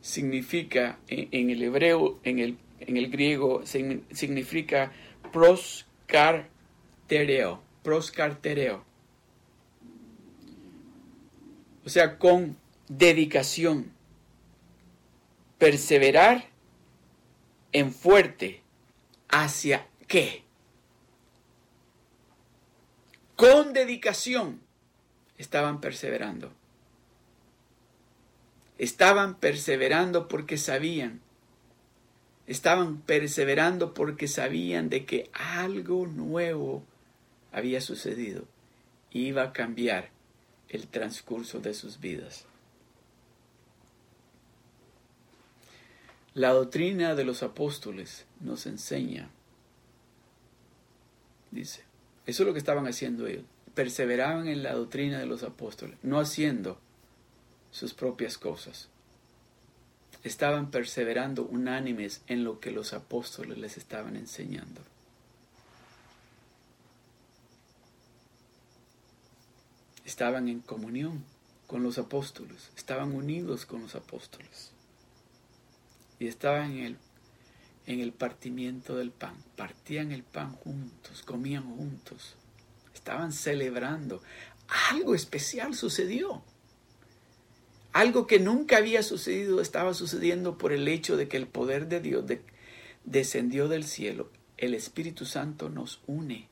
[0.00, 4.92] significa en, el hebreo, en el, en el griego, significa
[5.32, 8.84] proscartereo, proscartereo.
[11.84, 12.56] O sea, con
[12.88, 13.92] dedicación.
[15.58, 16.53] Perseverar
[17.74, 18.62] en fuerte
[19.28, 20.44] hacia qué?
[23.36, 24.60] Con dedicación
[25.36, 26.52] estaban perseverando.
[28.78, 31.20] Estaban perseverando porque sabían.
[32.46, 36.84] Estaban perseverando porque sabían de que algo nuevo
[37.50, 38.44] había sucedido.
[39.10, 40.10] Iba a cambiar
[40.68, 42.46] el transcurso de sus vidas.
[46.34, 49.30] La doctrina de los apóstoles nos enseña
[51.54, 51.82] dice.
[52.26, 53.44] Eso es lo que estaban haciendo ellos.
[53.74, 56.78] Perseveraban en la doctrina de los apóstoles, no haciendo
[57.70, 58.88] sus propias cosas.
[60.22, 64.80] Estaban perseverando unánimes en lo que los apóstoles les estaban enseñando.
[70.04, 71.24] Estaban en comunión
[71.66, 74.73] con los apóstoles, estaban unidos con los apóstoles
[76.18, 76.96] y estaban en el,
[77.86, 79.36] en el partimiento del pan.
[79.56, 82.36] Partían el pan juntos, comían juntos,
[82.94, 84.22] estaban celebrando.
[84.90, 86.42] Algo especial sucedió.
[87.92, 92.00] Algo que nunca había sucedido estaba sucediendo por el hecho de que el poder de
[92.00, 92.24] Dios
[93.04, 94.30] descendió del cielo.
[94.56, 96.48] El Espíritu Santo nos une.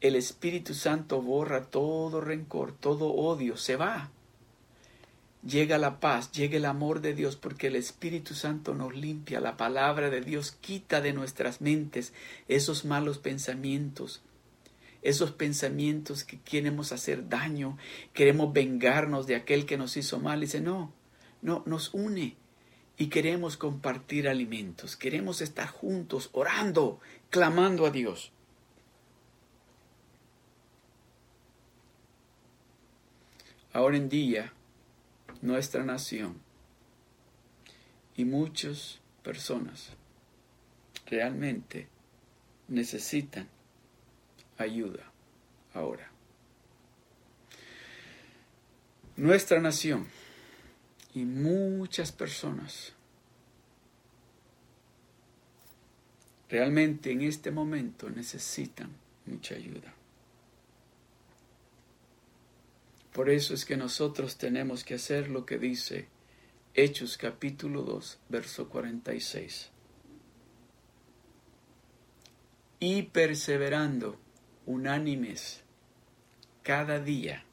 [0.00, 4.10] El Espíritu Santo borra todo rencor, todo odio, se va
[5.46, 9.56] llega la paz, llega el amor de Dios, porque el Espíritu Santo nos limpia, la
[9.56, 12.12] palabra de Dios quita de nuestras mentes
[12.48, 14.22] esos malos pensamientos,
[15.02, 17.76] esos pensamientos que queremos hacer daño,
[18.14, 20.40] queremos vengarnos de aquel que nos hizo mal.
[20.40, 20.92] Dice, no,
[21.42, 22.36] no, nos une
[22.96, 28.32] y queremos compartir alimentos, queremos estar juntos, orando, clamando a Dios.
[33.74, 34.52] Ahora en día,
[35.44, 36.40] nuestra nación
[38.16, 39.90] y muchas personas
[41.06, 41.86] realmente
[42.68, 43.46] necesitan
[44.56, 45.04] ayuda
[45.74, 46.10] ahora.
[49.16, 50.08] Nuestra nación
[51.12, 52.94] y muchas personas
[56.48, 58.90] realmente en este momento necesitan
[59.26, 59.92] mucha ayuda.
[63.14, 66.08] Por eso es que nosotros tenemos que hacer lo que dice
[66.74, 69.70] Hechos capítulo 2, verso 46.
[72.80, 74.18] Y perseverando
[74.66, 75.62] unánimes
[76.64, 77.44] cada día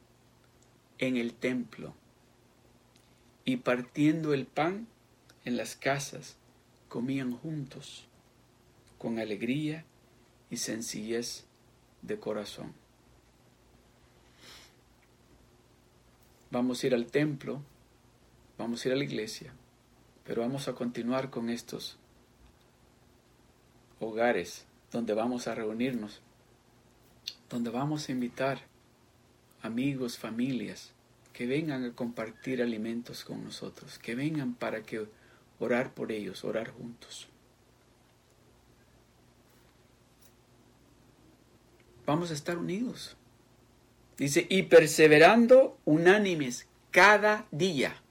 [0.97, 1.93] en el templo
[3.45, 4.87] y partiendo el pan
[5.45, 6.37] en las casas,
[6.87, 8.07] comían juntos
[8.97, 9.85] con alegría
[10.49, 11.45] y sencillez
[12.01, 12.80] de corazón.
[16.51, 17.61] Vamos a ir al templo,
[18.57, 19.53] vamos a ir a la iglesia,
[20.25, 21.97] pero vamos a continuar con estos
[24.01, 26.21] hogares donde vamos a reunirnos,
[27.49, 28.59] donde vamos a invitar
[29.61, 30.91] amigos, familias,
[31.31, 35.07] que vengan a compartir alimentos con nosotros, que vengan para que
[35.59, 37.29] orar por ellos, orar juntos.
[42.05, 43.15] Vamos a estar unidos.
[44.21, 48.03] Dice, y perseverando unánimes cada día.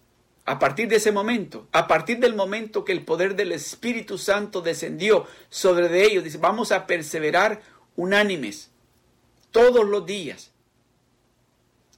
[0.45, 4.61] A partir de ese momento, a partir del momento que el poder del Espíritu Santo
[4.61, 7.63] descendió sobre de ellos, dice, vamos a perseverar
[7.95, 8.73] unánimes
[9.53, 10.51] todos los días.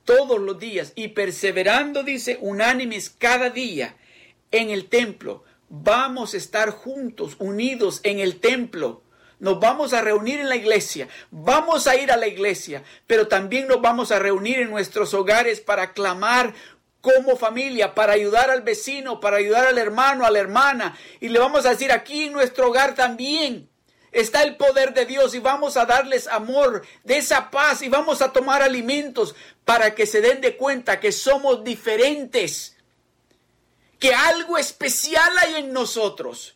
[0.04, 0.92] Todos los días.
[0.94, 3.96] Y perseverando, dice, unánimes cada día
[4.50, 5.42] en el templo.
[5.70, 9.02] Vamos a estar juntos, unidos en el templo
[9.42, 13.66] nos vamos a reunir en la iglesia, vamos a ir a la iglesia, pero también
[13.66, 16.54] nos vamos a reunir en nuestros hogares para clamar
[17.00, 20.96] como familia, para ayudar al vecino, para ayudar al hermano, a la hermana.
[21.18, 23.68] Y le vamos a decir, aquí en nuestro hogar también
[24.12, 28.22] está el poder de Dios y vamos a darles amor, de esa paz y vamos
[28.22, 29.34] a tomar alimentos
[29.64, 32.76] para que se den de cuenta que somos diferentes,
[33.98, 36.54] que algo especial hay en nosotros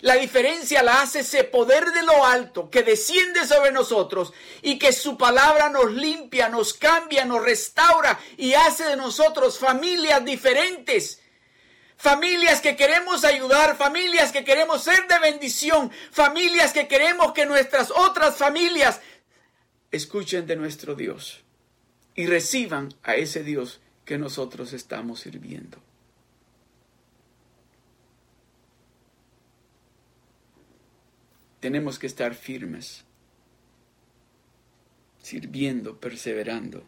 [0.00, 4.32] la diferencia la hace ese poder de lo alto que desciende sobre nosotros
[4.62, 10.24] y que su palabra nos limpia, nos cambia, nos restaura y hace de nosotros familias
[10.24, 11.20] diferentes.
[11.96, 17.90] Familias que queremos ayudar, familias que queremos ser de bendición, familias que queremos que nuestras
[17.90, 19.00] otras familias
[19.90, 21.44] escuchen de nuestro Dios
[22.14, 25.78] y reciban a ese Dios que nosotros estamos sirviendo.
[31.60, 33.04] Tenemos que estar firmes,
[35.22, 36.84] sirviendo, perseverando.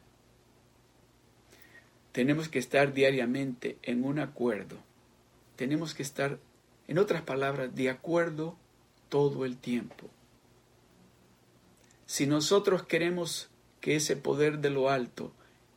[2.13, 4.79] Tenemos que estar diariamente en un acuerdo.
[5.57, 6.39] Tenemos que estar,
[6.89, 8.57] en otras palabras, de acuerdo
[9.09, 10.09] todo el tiempo.
[12.07, 13.49] Si nosotros queremos
[13.81, 15.33] que ese poder de lo alto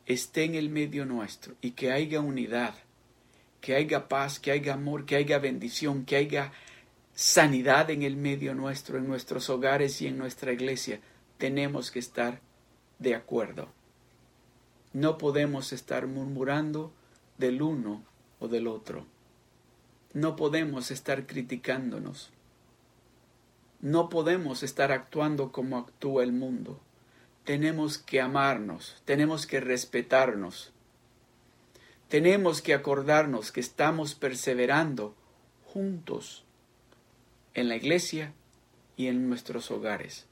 [0.05, 2.75] esté en el medio nuestro y que haya unidad,
[3.61, 6.51] que haya paz, que haya amor, que haya bendición, que haya
[7.15, 10.99] sanidad en el medio nuestro, en nuestros hogares y en nuestra iglesia,
[11.37, 12.41] tenemos que estar
[12.99, 13.69] de acuerdo.
[14.93, 16.93] No podemos estar murmurando
[17.37, 18.03] del uno
[18.39, 19.05] o del otro.
[20.13, 22.31] No podemos estar criticándonos.
[23.81, 26.79] No podemos estar actuando como actúa el mundo.
[27.43, 30.71] Tenemos que amarnos, tenemos que respetarnos,
[32.09, 35.13] tenemos que acordarnos que estamos perseverando
[35.65, 36.44] juntos
[37.55, 38.33] en la iglesia
[38.95, 40.25] y en nuestros hogares.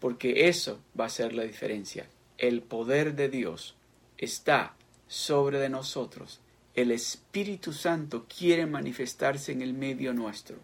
[0.00, 2.06] Porque eso va a ser la diferencia.
[2.36, 3.76] El poder de Dios
[4.18, 4.74] está
[5.06, 6.40] sobre de nosotros.
[6.74, 10.58] El Espíritu Santo quiere manifestarse en el medio nuestro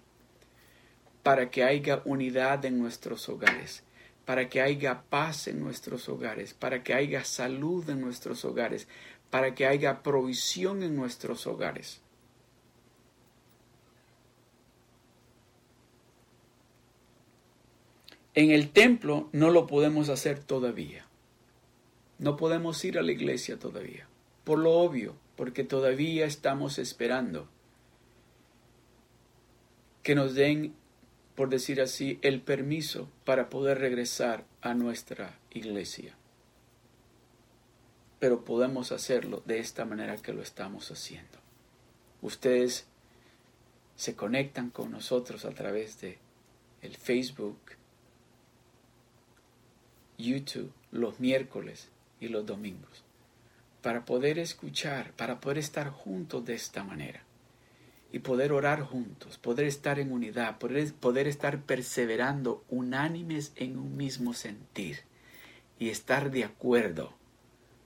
[1.22, 3.82] para que haya unidad en nuestros hogares,
[4.24, 8.88] para que haya paz en nuestros hogares, para que haya salud en nuestros hogares,
[9.28, 12.00] para que haya provisión en nuestros hogares.
[18.34, 21.06] En el templo no lo podemos hacer todavía.
[22.18, 24.06] No podemos ir a la iglesia todavía.
[24.44, 27.48] Por lo obvio, porque todavía estamos esperando
[30.02, 30.74] que nos den,
[31.34, 36.14] por decir así, el permiso para poder regresar a nuestra iglesia.
[38.18, 41.38] Pero podemos hacerlo de esta manera que lo estamos haciendo.
[42.22, 42.86] Ustedes
[43.96, 46.18] se conectan con nosotros a través de
[46.82, 47.58] el Facebook,
[50.20, 51.88] YouTube los miércoles
[52.20, 53.04] y los domingos
[53.82, 57.22] para poder escuchar, para poder estar juntos de esta manera
[58.12, 63.96] y poder orar juntos, poder estar en unidad, poder, poder estar perseverando unánimes en un
[63.96, 65.00] mismo sentir
[65.78, 67.14] y estar de acuerdo,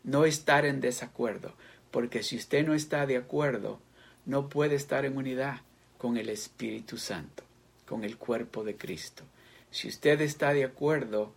[0.03, 1.55] no estar en desacuerdo,
[1.91, 3.81] porque si usted no está de acuerdo,
[4.27, 5.61] no puede estar en unidad
[5.99, 7.45] con el Espíritu Santo,
[7.87, 9.23] con el cuerpo de Cristo.
[9.71, 11.35] Si usted está de acuerdo,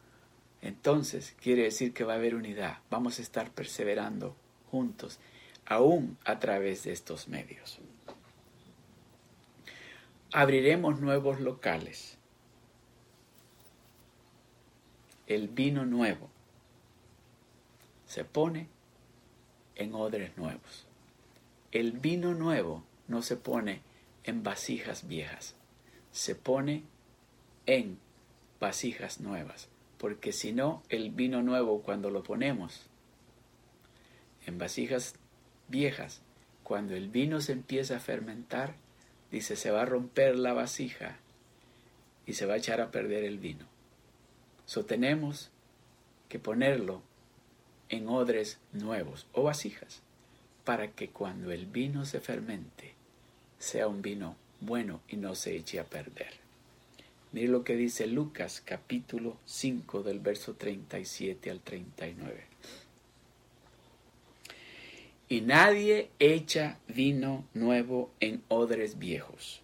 [0.62, 4.36] entonces quiere decir que va a haber unidad, vamos a estar perseverando
[4.72, 5.20] juntos,
[5.66, 7.80] aún a través de estos medios.
[10.32, 12.18] Abriremos nuevos locales.
[15.26, 16.30] El vino nuevo
[18.06, 18.68] se pone
[19.76, 20.86] en odres nuevos.
[21.72, 23.82] El vino nuevo no se pone
[24.24, 25.56] en vasijas viejas,
[26.12, 26.84] se pone
[27.66, 28.00] en
[28.60, 32.88] vasijas nuevas, porque si no, el vino nuevo cuando lo ponemos
[34.46, 35.16] en vasijas
[35.68, 36.22] viejas,
[36.64, 38.76] cuando el vino se empieza a fermentar,
[39.32, 41.18] dice, se va a romper la vasija
[42.26, 43.66] y se va a echar a perder el vino.
[44.66, 45.50] So tenemos
[46.30, 47.02] que ponerlo
[47.90, 50.02] en odres nuevos o vasijas
[50.66, 52.94] para que cuando el vino se fermente
[53.60, 56.47] sea un vino bueno y no se eche a perder.
[57.32, 62.48] Mire lo que dice Lucas capítulo 5 del verso 37 al 39
[65.30, 69.62] y nadie echa vino nuevo en odres viejos.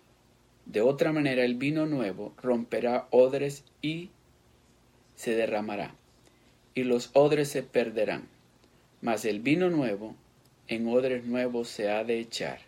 [0.66, 4.09] De otra manera el vino nuevo romperá odres y
[5.16, 5.95] se derramará,
[6.74, 8.28] y los odres se perderán.
[9.01, 10.16] Mas el vino nuevo
[10.68, 12.59] en odres nuevos se ha de echar,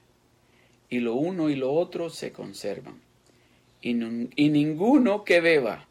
[0.89, 3.04] y lo uno y lo otro se conservan.
[3.85, 5.85] Y, ninguno que beba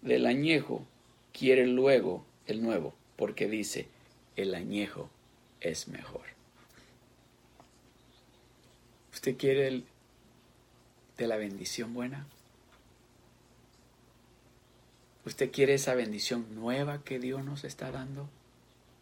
[0.00, 0.86] del añejo
[1.34, 3.88] quiere luego el nuevo, porque dice,
[4.36, 5.10] el añejo
[5.60, 6.22] es mejor.
[9.12, 9.84] ¿Usted quiere el,
[11.18, 12.26] de la bendición buena?
[15.26, 18.30] ¿Usted quiere esa bendición nueva que Dios nos está dando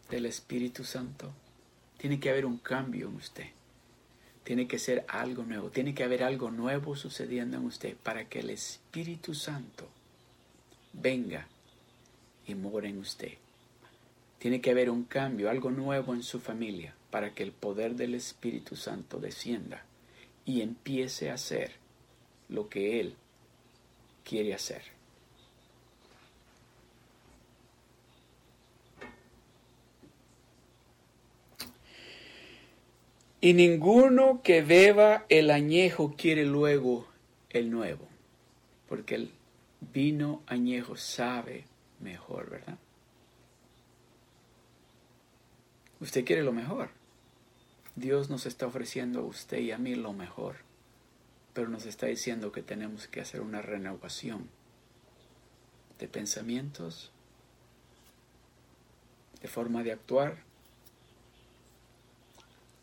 [0.09, 1.31] del Espíritu Santo?
[1.97, 3.47] Tiene que haber un cambio en usted.
[4.45, 5.71] Tiene que ser algo nuevo.
[5.71, 9.89] Tiene que haber algo nuevo sucediendo en usted para que el Espíritu Santo
[10.93, 11.47] venga
[12.45, 13.33] y more en usted.
[14.37, 18.13] Tiene que haber un cambio, algo nuevo en su familia para que el poder del
[18.13, 19.83] Espíritu Santo descienda
[20.45, 21.71] y empiece a hacer
[22.47, 23.15] lo que Él
[24.23, 24.94] quiere hacer.
[33.45, 37.05] Y ninguno que beba el añejo quiere luego
[37.51, 38.07] el nuevo,
[38.89, 39.31] porque el
[39.93, 41.65] vino añejo sabe
[41.99, 42.79] mejor, ¿verdad?
[45.99, 46.89] Usted quiere lo mejor.
[47.95, 50.55] Dios nos está ofreciendo a usted y a mí lo mejor,
[51.53, 54.49] pero nos está diciendo que tenemos que hacer una renovación
[55.99, 57.11] de pensamientos,
[59.39, 60.37] de forma de actuar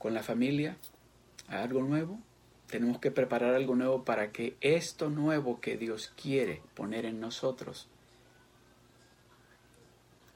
[0.03, 0.77] con la familia,
[1.47, 2.19] algo nuevo.
[2.67, 7.87] Tenemos que preparar algo nuevo para que esto nuevo que Dios quiere poner en nosotros,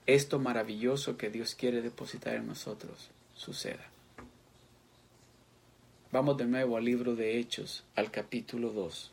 [0.06, 3.90] esto maravilloso que Dios quiere depositar en nosotros, suceda.
[6.12, 9.12] Vamos de nuevo al libro de Hechos, al capítulo 2.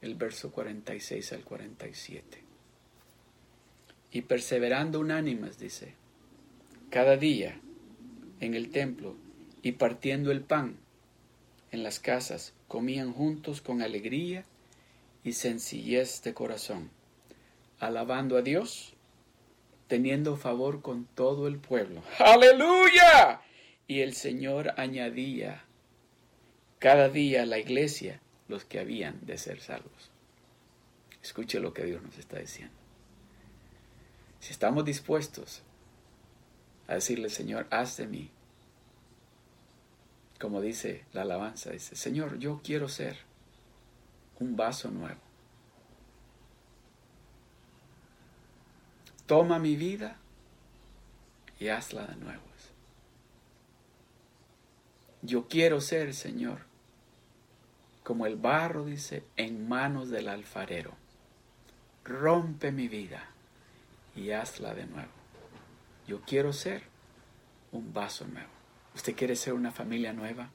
[0.00, 2.42] el verso 46 al 47.
[4.12, 5.92] Y perseverando unánimes, dice,
[6.88, 7.60] cada día
[8.40, 9.14] en el templo
[9.62, 10.76] y partiendo el pan
[11.70, 14.44] en las casas, comían juntos con alegría
[15.22, 16.90] y sencillez de corazón,
[17.78, 18.94] alabando a Dios,
[19.86, 22.02] teniendo favor con todo el pueblo.
[22.18, 23.42] Aleluya.
[23.86, 25.64] Y el Señor añadía
[26.78, 30.10] cada día a la iglesia los que habían de ser salvos.
[31.22, 32.74] Escuche lo que Dios nos está diciendo.
[34.40, 35.62] Si estamos dispuestos
[36.88, 38.30] a decirle, Señor, haz de mí,
[40.40, 43.18] como dice la alabanza, dice, Señor, yo quiero ser
[44.38, 45.20] un vaso nuevo.
[49.26, 50.16] Toma mi vida
[51.58, 52.50] y hazla de nuevo.
[55.22, 56.60] Yo quiero ser, Señor,
[58.02, 60.92] como el barro, dice, en manos del alfarero.
[62.04, 63.28] Rompe mi vida
[64.16, 65.10] y hazla de nuevo.
[66.06, 66.84] Yo quiero ser
[67.72, 68.59] un vaso nuevo.
[68.94, 70.50] ¿Usted quiere ser una familia nueva?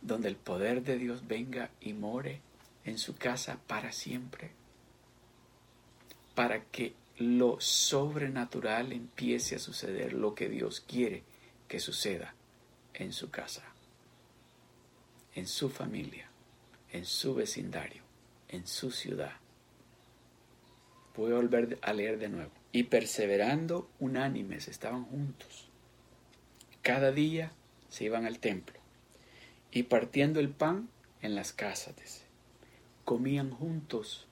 [0.00, 2.40] Donde el poder de Dios venga y more
[2.84, 4.50] en su casa para siempre.
[6.34, 11.22] Para que lo sobrenatural empiece a suceder, lo que Dios quiere
[11.68, 12.34] que suceda
[12.92, 13.62] en su casa,
[15.34, 16.28] en su familia,
[16.92, 18.02] en su vecindario,
[18.48, 19.32] en su ciudad.
[21.16, 22.50] Voy a volver a leer de nuevo.
[22.72, 25.70] Y perseverando unánimes estaban juntos.
[26.84, 27.50] Cada día
[27.88, 28.78] se iban al templo
[29.72, 30.90] y partiendo el pan
[31.22, 32.24] en las casas.
[33.06, 34.26] Comían juntos,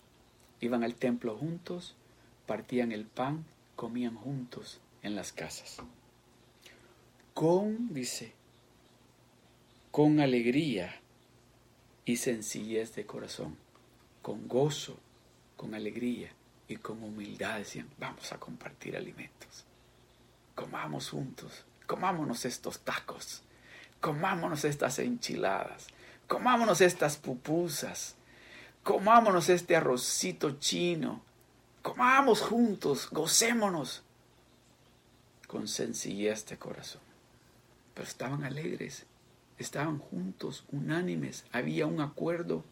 [0.60, 1.96] iban al templo juntos,
[2.44, 5.78] partían el pan, comían juntos en las casas.
[7.32, 8.34] Con, dice,
[9.90, 11.00] con alegría
[12.04, 13.56] y sencillez de corazón,
[14.20, 14.98] con gozo,
[15.56, 16.32] con alegría
[16.68, 19.64] y con humildad decían, vamos a compartir alimentos.
[20.54, 23.42] Comamos juntos, comámonos estos tacos,
[24.00, 25.88] comámonos estas enchiladas,
[26.26, 28.14] comámonos estas pupusas,
[28.82, 31.20] comámonos este arrocito chino,
[31.82, 34.02] comamos juntos, gocémonos
[35.46, 37.02] con sencillez de corazón.
[37.92, 39.04] Pero estaban alegres
[39.58, 42.64] estaban juntos, unánimes, había un acuerdo.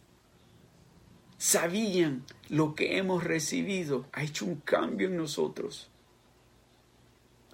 [1.37, 5.90] Sabían lo que hemos recibido ha hecho un cambio en nosotros.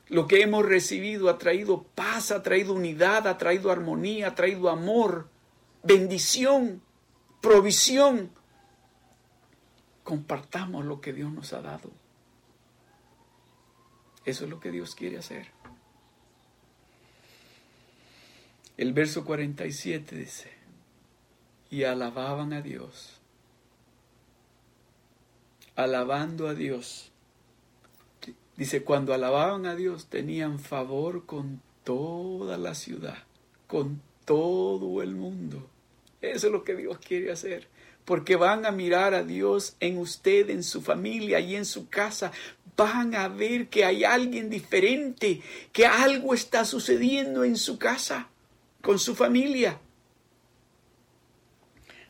[0.09, 4.69] Lo que hemos recibido ha traído paz, ha traído unidad, ha traído armonía, ha traído
[4.69, 5.29] amor,
[5.83, 6.81] bendición,
[7.41, 8.31] provisión.
[10.03, 11.91] Compartamos lo que Dios nos ha dado.
[14.23, 15.47] Eso es lo que Dios quiere hacer.
[18.77, 20.51] El verso 47 dice,
[21.69, 23.19] y alababan a Dios,
[25.75, 27.11] alabando a Dios.
[28.57, 33.19] Dice, cuando alababan a Dios tenían favor con toda la ciudad,
[33.67, 35.69] con todo el mundo.
[36.21, 37.67] Eso es lo que Dios quiere hacer,
[38.03, 42.31] porque van a mirar a Dios en usted, en su familia y en su casa.
[42.75, 45.41] Van a ver que hay alguien diferente,
[45.71, 48.29] que algo está sucediendo en su casa
[48.81, 49.79] con su familia.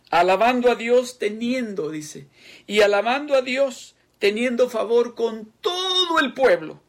[0.10, 2.28] Alabando a Dios teniendo, dice,
[2.66, 6.82] y alabando a Dios teniendo favor con todo el pueblo.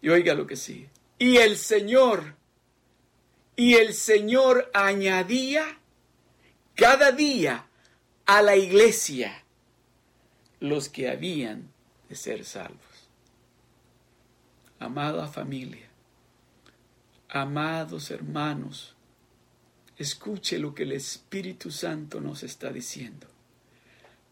[0.00, 0.90] Y oiga lo que sigue.
[1.18, 2.34] Y el Señor,
[3.56, 5.78] y el Señor añadía
[6.74, 7.66] cada día
[8.26, 9.44] a la iglesia
[10.60, 11.70] los que habían
[12.08, 12.80] de ser salvos.
[14.78, 15.92] Amada familia,
[17.34, 18.94] Amados hermanos,
[19.96, 23.26] escuche lo que el Espíritu Santo nos está diciendo.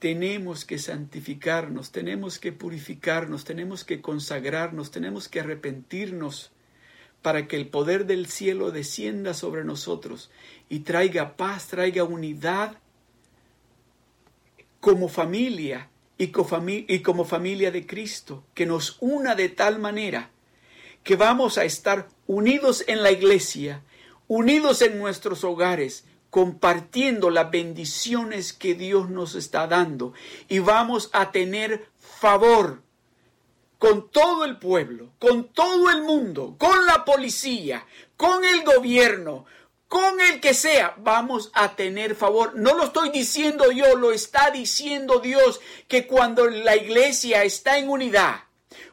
[0.00, 6.50] Tenemos que santificarnos, tenemos que purificarnos, tenemos que consagrarnos, tenemos que arrepentirnos
[7.22, 10.30] para que el poder del cielo descienda sobre nosotros
[10.68, 12.78] y traiga paz, traiga unidad
[14.80, 20.30] como familia y como familia de Cristo, que nos una de tal manera
[21.04, 23.82] que vamos a estar unidos en la iglesia,
[24.28, 30.14] unidos en nuestros hogares, compartiendo las bendiciones que Dios nos está dando
[30.48, 32.82] y vamos a tener favor
[33.78, 39.46] con todo el pueblo, con todo el mundo, con la policía, con el gobierno,
[39.88, 42.54] con el que sea, vamos a tener favor.
[42.54, 47.88] No lo estoy diciendo yo, lo está diciendo Dios, que cuando la iglesia está en
[47.88, 48.44] unidad,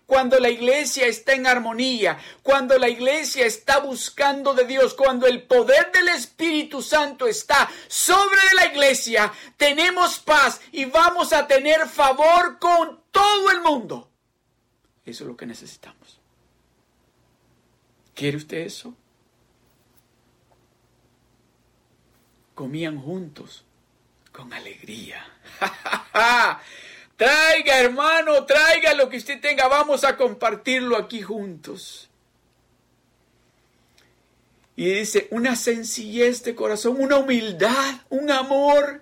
[0.08, 5.44] cuando la iglesia está en armonía, cuando la iglesia está buscando de Dios, cuando el
[5.44, 12.58] poder del Espíritu Santo está sobre la iglesia, tenemos paz y vamos a tener favor
[12.58, 14.10] con todo el mundo.
[15.06, 16.22] Eso es lo que necesitamos.
[18.16, 18.96] ¿Quiere usted eso?
[22.56, 23.66] Comían juntos
[24.32, 25.26] con alegría.
[27.18, 29.68] Traiga, hermano, traiga lo que usted tenga.
[29.68, 32.10] Vamos a compartirlo aquí juntos.
[34.76, 39.02] Y dice, una sencillez de corazón, una humildad, un amor.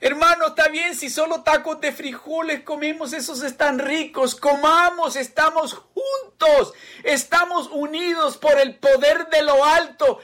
[0.00, 4.34] Hermano, está bien si solo tacos de frijoles comemos, esos están ricos.
[4.34, 6.72] Comamos, estamos juntos,
[7.04, 10.18] estamos unidos por el poder de lo alto.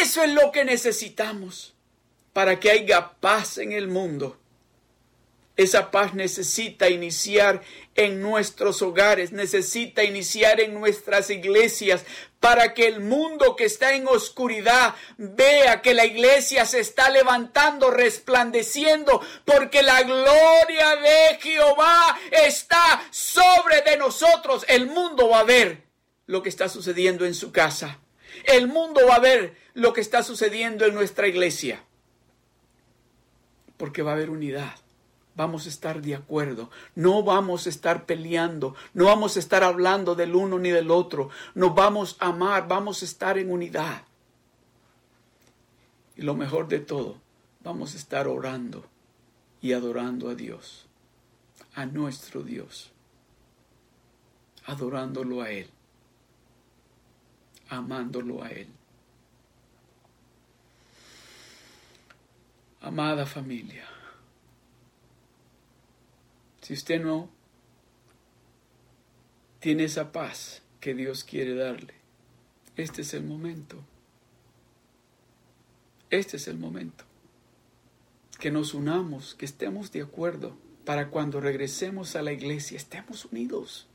[0.00, 1.74] Eso es lo que necesitamos
[2.32, 4.37] para que haya paz en el mundo.
[5.58, 7.62] Esa paz necesita iniciar
[7.96, 12.04] en nuestros hogares, necesita iniciar en nuestras iglesias,
[12.38, 17.90] para que el mundo que está en oscuridad vea que la iglesia se está levantando,
[17.90, 24.64] resplandeciendo, porque la gloria de Jehová está sobre de nosotros.
[24.68, 25.82] El mundo va a ver
[26.26, 27.98] lo que está sucediendo en su casa.
[28.44, 31.82] El mundo va a ver lo que está sucediendo en nuestra iglesia.
[33.76, 34.76] Porque va a haber unidad
[35.38, 40.16] vamos a estar de acuerdo, no vamos a estar peleando, no vamos a estar hablando
[40.16, 44.02] del uno ni del otro, nos vamos a amar, vamos a estar en unidad.
[46.16, 47.18] Y lo mejor de todo,
[47.62, 48.84] vamos a estar orando
[49.62, 50.86] y adorando a Dios,
[51.72, 52.90] a nuestro Dios,
[54.66, 55.70] adorándolo a Él,
[57.68, 58.66] amándolo a Él.
[62.80, 63.84] Amada familia,
[66.68, 67.30] si usted no
[69.58, 71.94] tiene esa paz que Dios quiere darle,
[72.76, 73.82] este es el momento.
[76.10, 77.06] Este es el momento.
[78.38, 83.86] Que nos unamos, que estemos de acuerdo para cuando regresemos a la iglesia estemos unidos.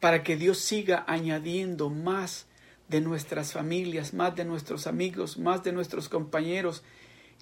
[0.00, 2.46] Para que Dios siga añadiendo más
[2.88, 6.82] de nuestras familias, más de nuestros amigos, más de nuestros compañeros,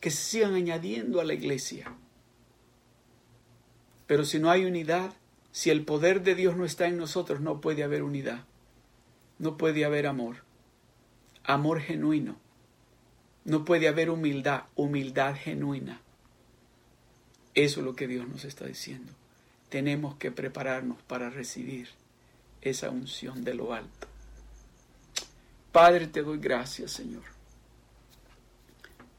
[0.02, 1.96] que sigan añadiendo a la iglesia.
[4.06, 5.12] Pero si no hay unidad,
[5.52, 8.44] si el poder de Dios no está en nosotros, no puede haber unidad.
[9.38, 10.36] No puede haber amor.
[11.44, 12.36] Amor genuino.
[13.44, 16.00] No puede haber humildad, humildad genuina.
[17.54, 19.12] Eso es lo que Dios nos está diciendo.
[19.68, 21.88] Tenemos que prepararnos para recibir
[22.62, 24.08] esa unción de lo alto.
[25.70, 27.22] Padre, te doy gracias, Señor.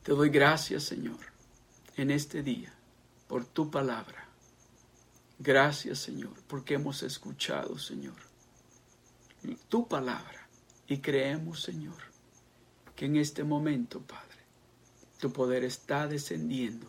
[0.03, 1.19] Te doy gracias, Señor,
[1.97, 2.73] en este día,
[3.27, 4.24] por tu palabra.
[5.38, 8.15] Gracias, Señor, porque hemos escuchado, Señor,
[9.67, 10.47] tu palabra
[10.88, 12.01] y creemos, Señor,
[12.95, 14.39] que en este momento, Padre,
[15.19, 16.88] tu poder está descendiendo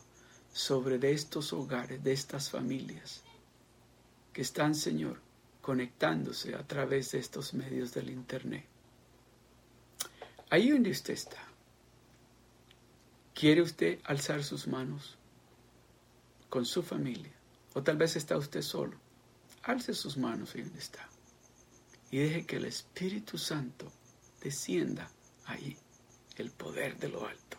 [0.52, 3.22] sobre de estos hogares, de estas familias
[4.32, 5.20] que están, Señor,
[5.60, 8.66] conectándose a través de estos medios del Internet.
[10.48, 11.42] Ahí donde usted está,
[13.34, 15.18] ¿quiere usted alzar sus manos
[16.48, 17.35] con su familia?
[17.76, 18.96] O tal vez está usted solo.
[19.64, 21.06] Alce sus manos ahí donde está.
[22.10, 23.92] Y deje que el Espíritu Santo
[24.40, 25.10] descienda
[25.44, 25.76] ahí,
[26.36, 27.58] el poder de lo alto.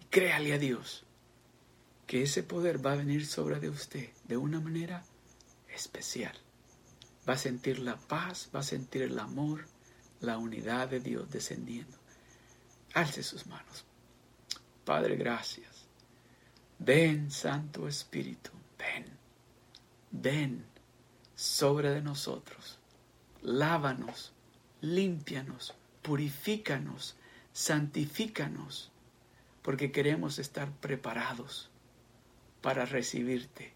[0.00, 1.04] Y créale a Dios
[2.06, 5.04] que ese poder va a venir sobre de usted de una manera
[5.74, 6.34] especial.
[7.28, 9.66] Va a sentir la paz, va a sentir el amor,
[10.20, 11.98] la unidad de Dios descendiendo.
[12.94, 13.84] Alce sus manos.
[14.86, 15.84] Padre, gracias.
[16.78, 19.17] Ven, Santo Espíritu, ven
[20.10, 20.64] ven
[21.34, 22.78] sobre de nosotros,
[23.42, 24.32] lávanos,
[24.80, 27.16] límpianos, purifícanos,
[27.52, 28.90] santifícanos,
[29.62, 31.70] porque queremos estar preparados
[32.60, 33.72] para recibirte.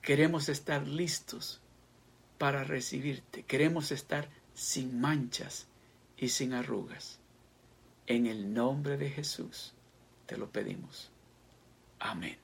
[0.00, 1.60] Queremos estar listos
[2.38, 3.44] para recibirte.
[3.44, 5.66] Queremos estar sin manchas
[6.16, 7.20] y sin arrugas.
[8.06, 9.74] En el nombre de Jesús
[10.26, 11.10] te lo pedimos.
[11.98, 12.43] Amén.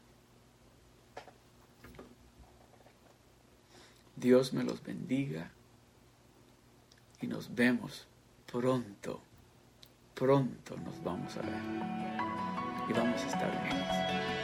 [4.21, 5.51] Dios me los bendiga
[7.23, 8.07] y nos vemos
[8.53, 9.23] pronto.
[10.15, 11.63] Pronto nos vamos a ver
[12.91, 14.40] y vamos a estar bien.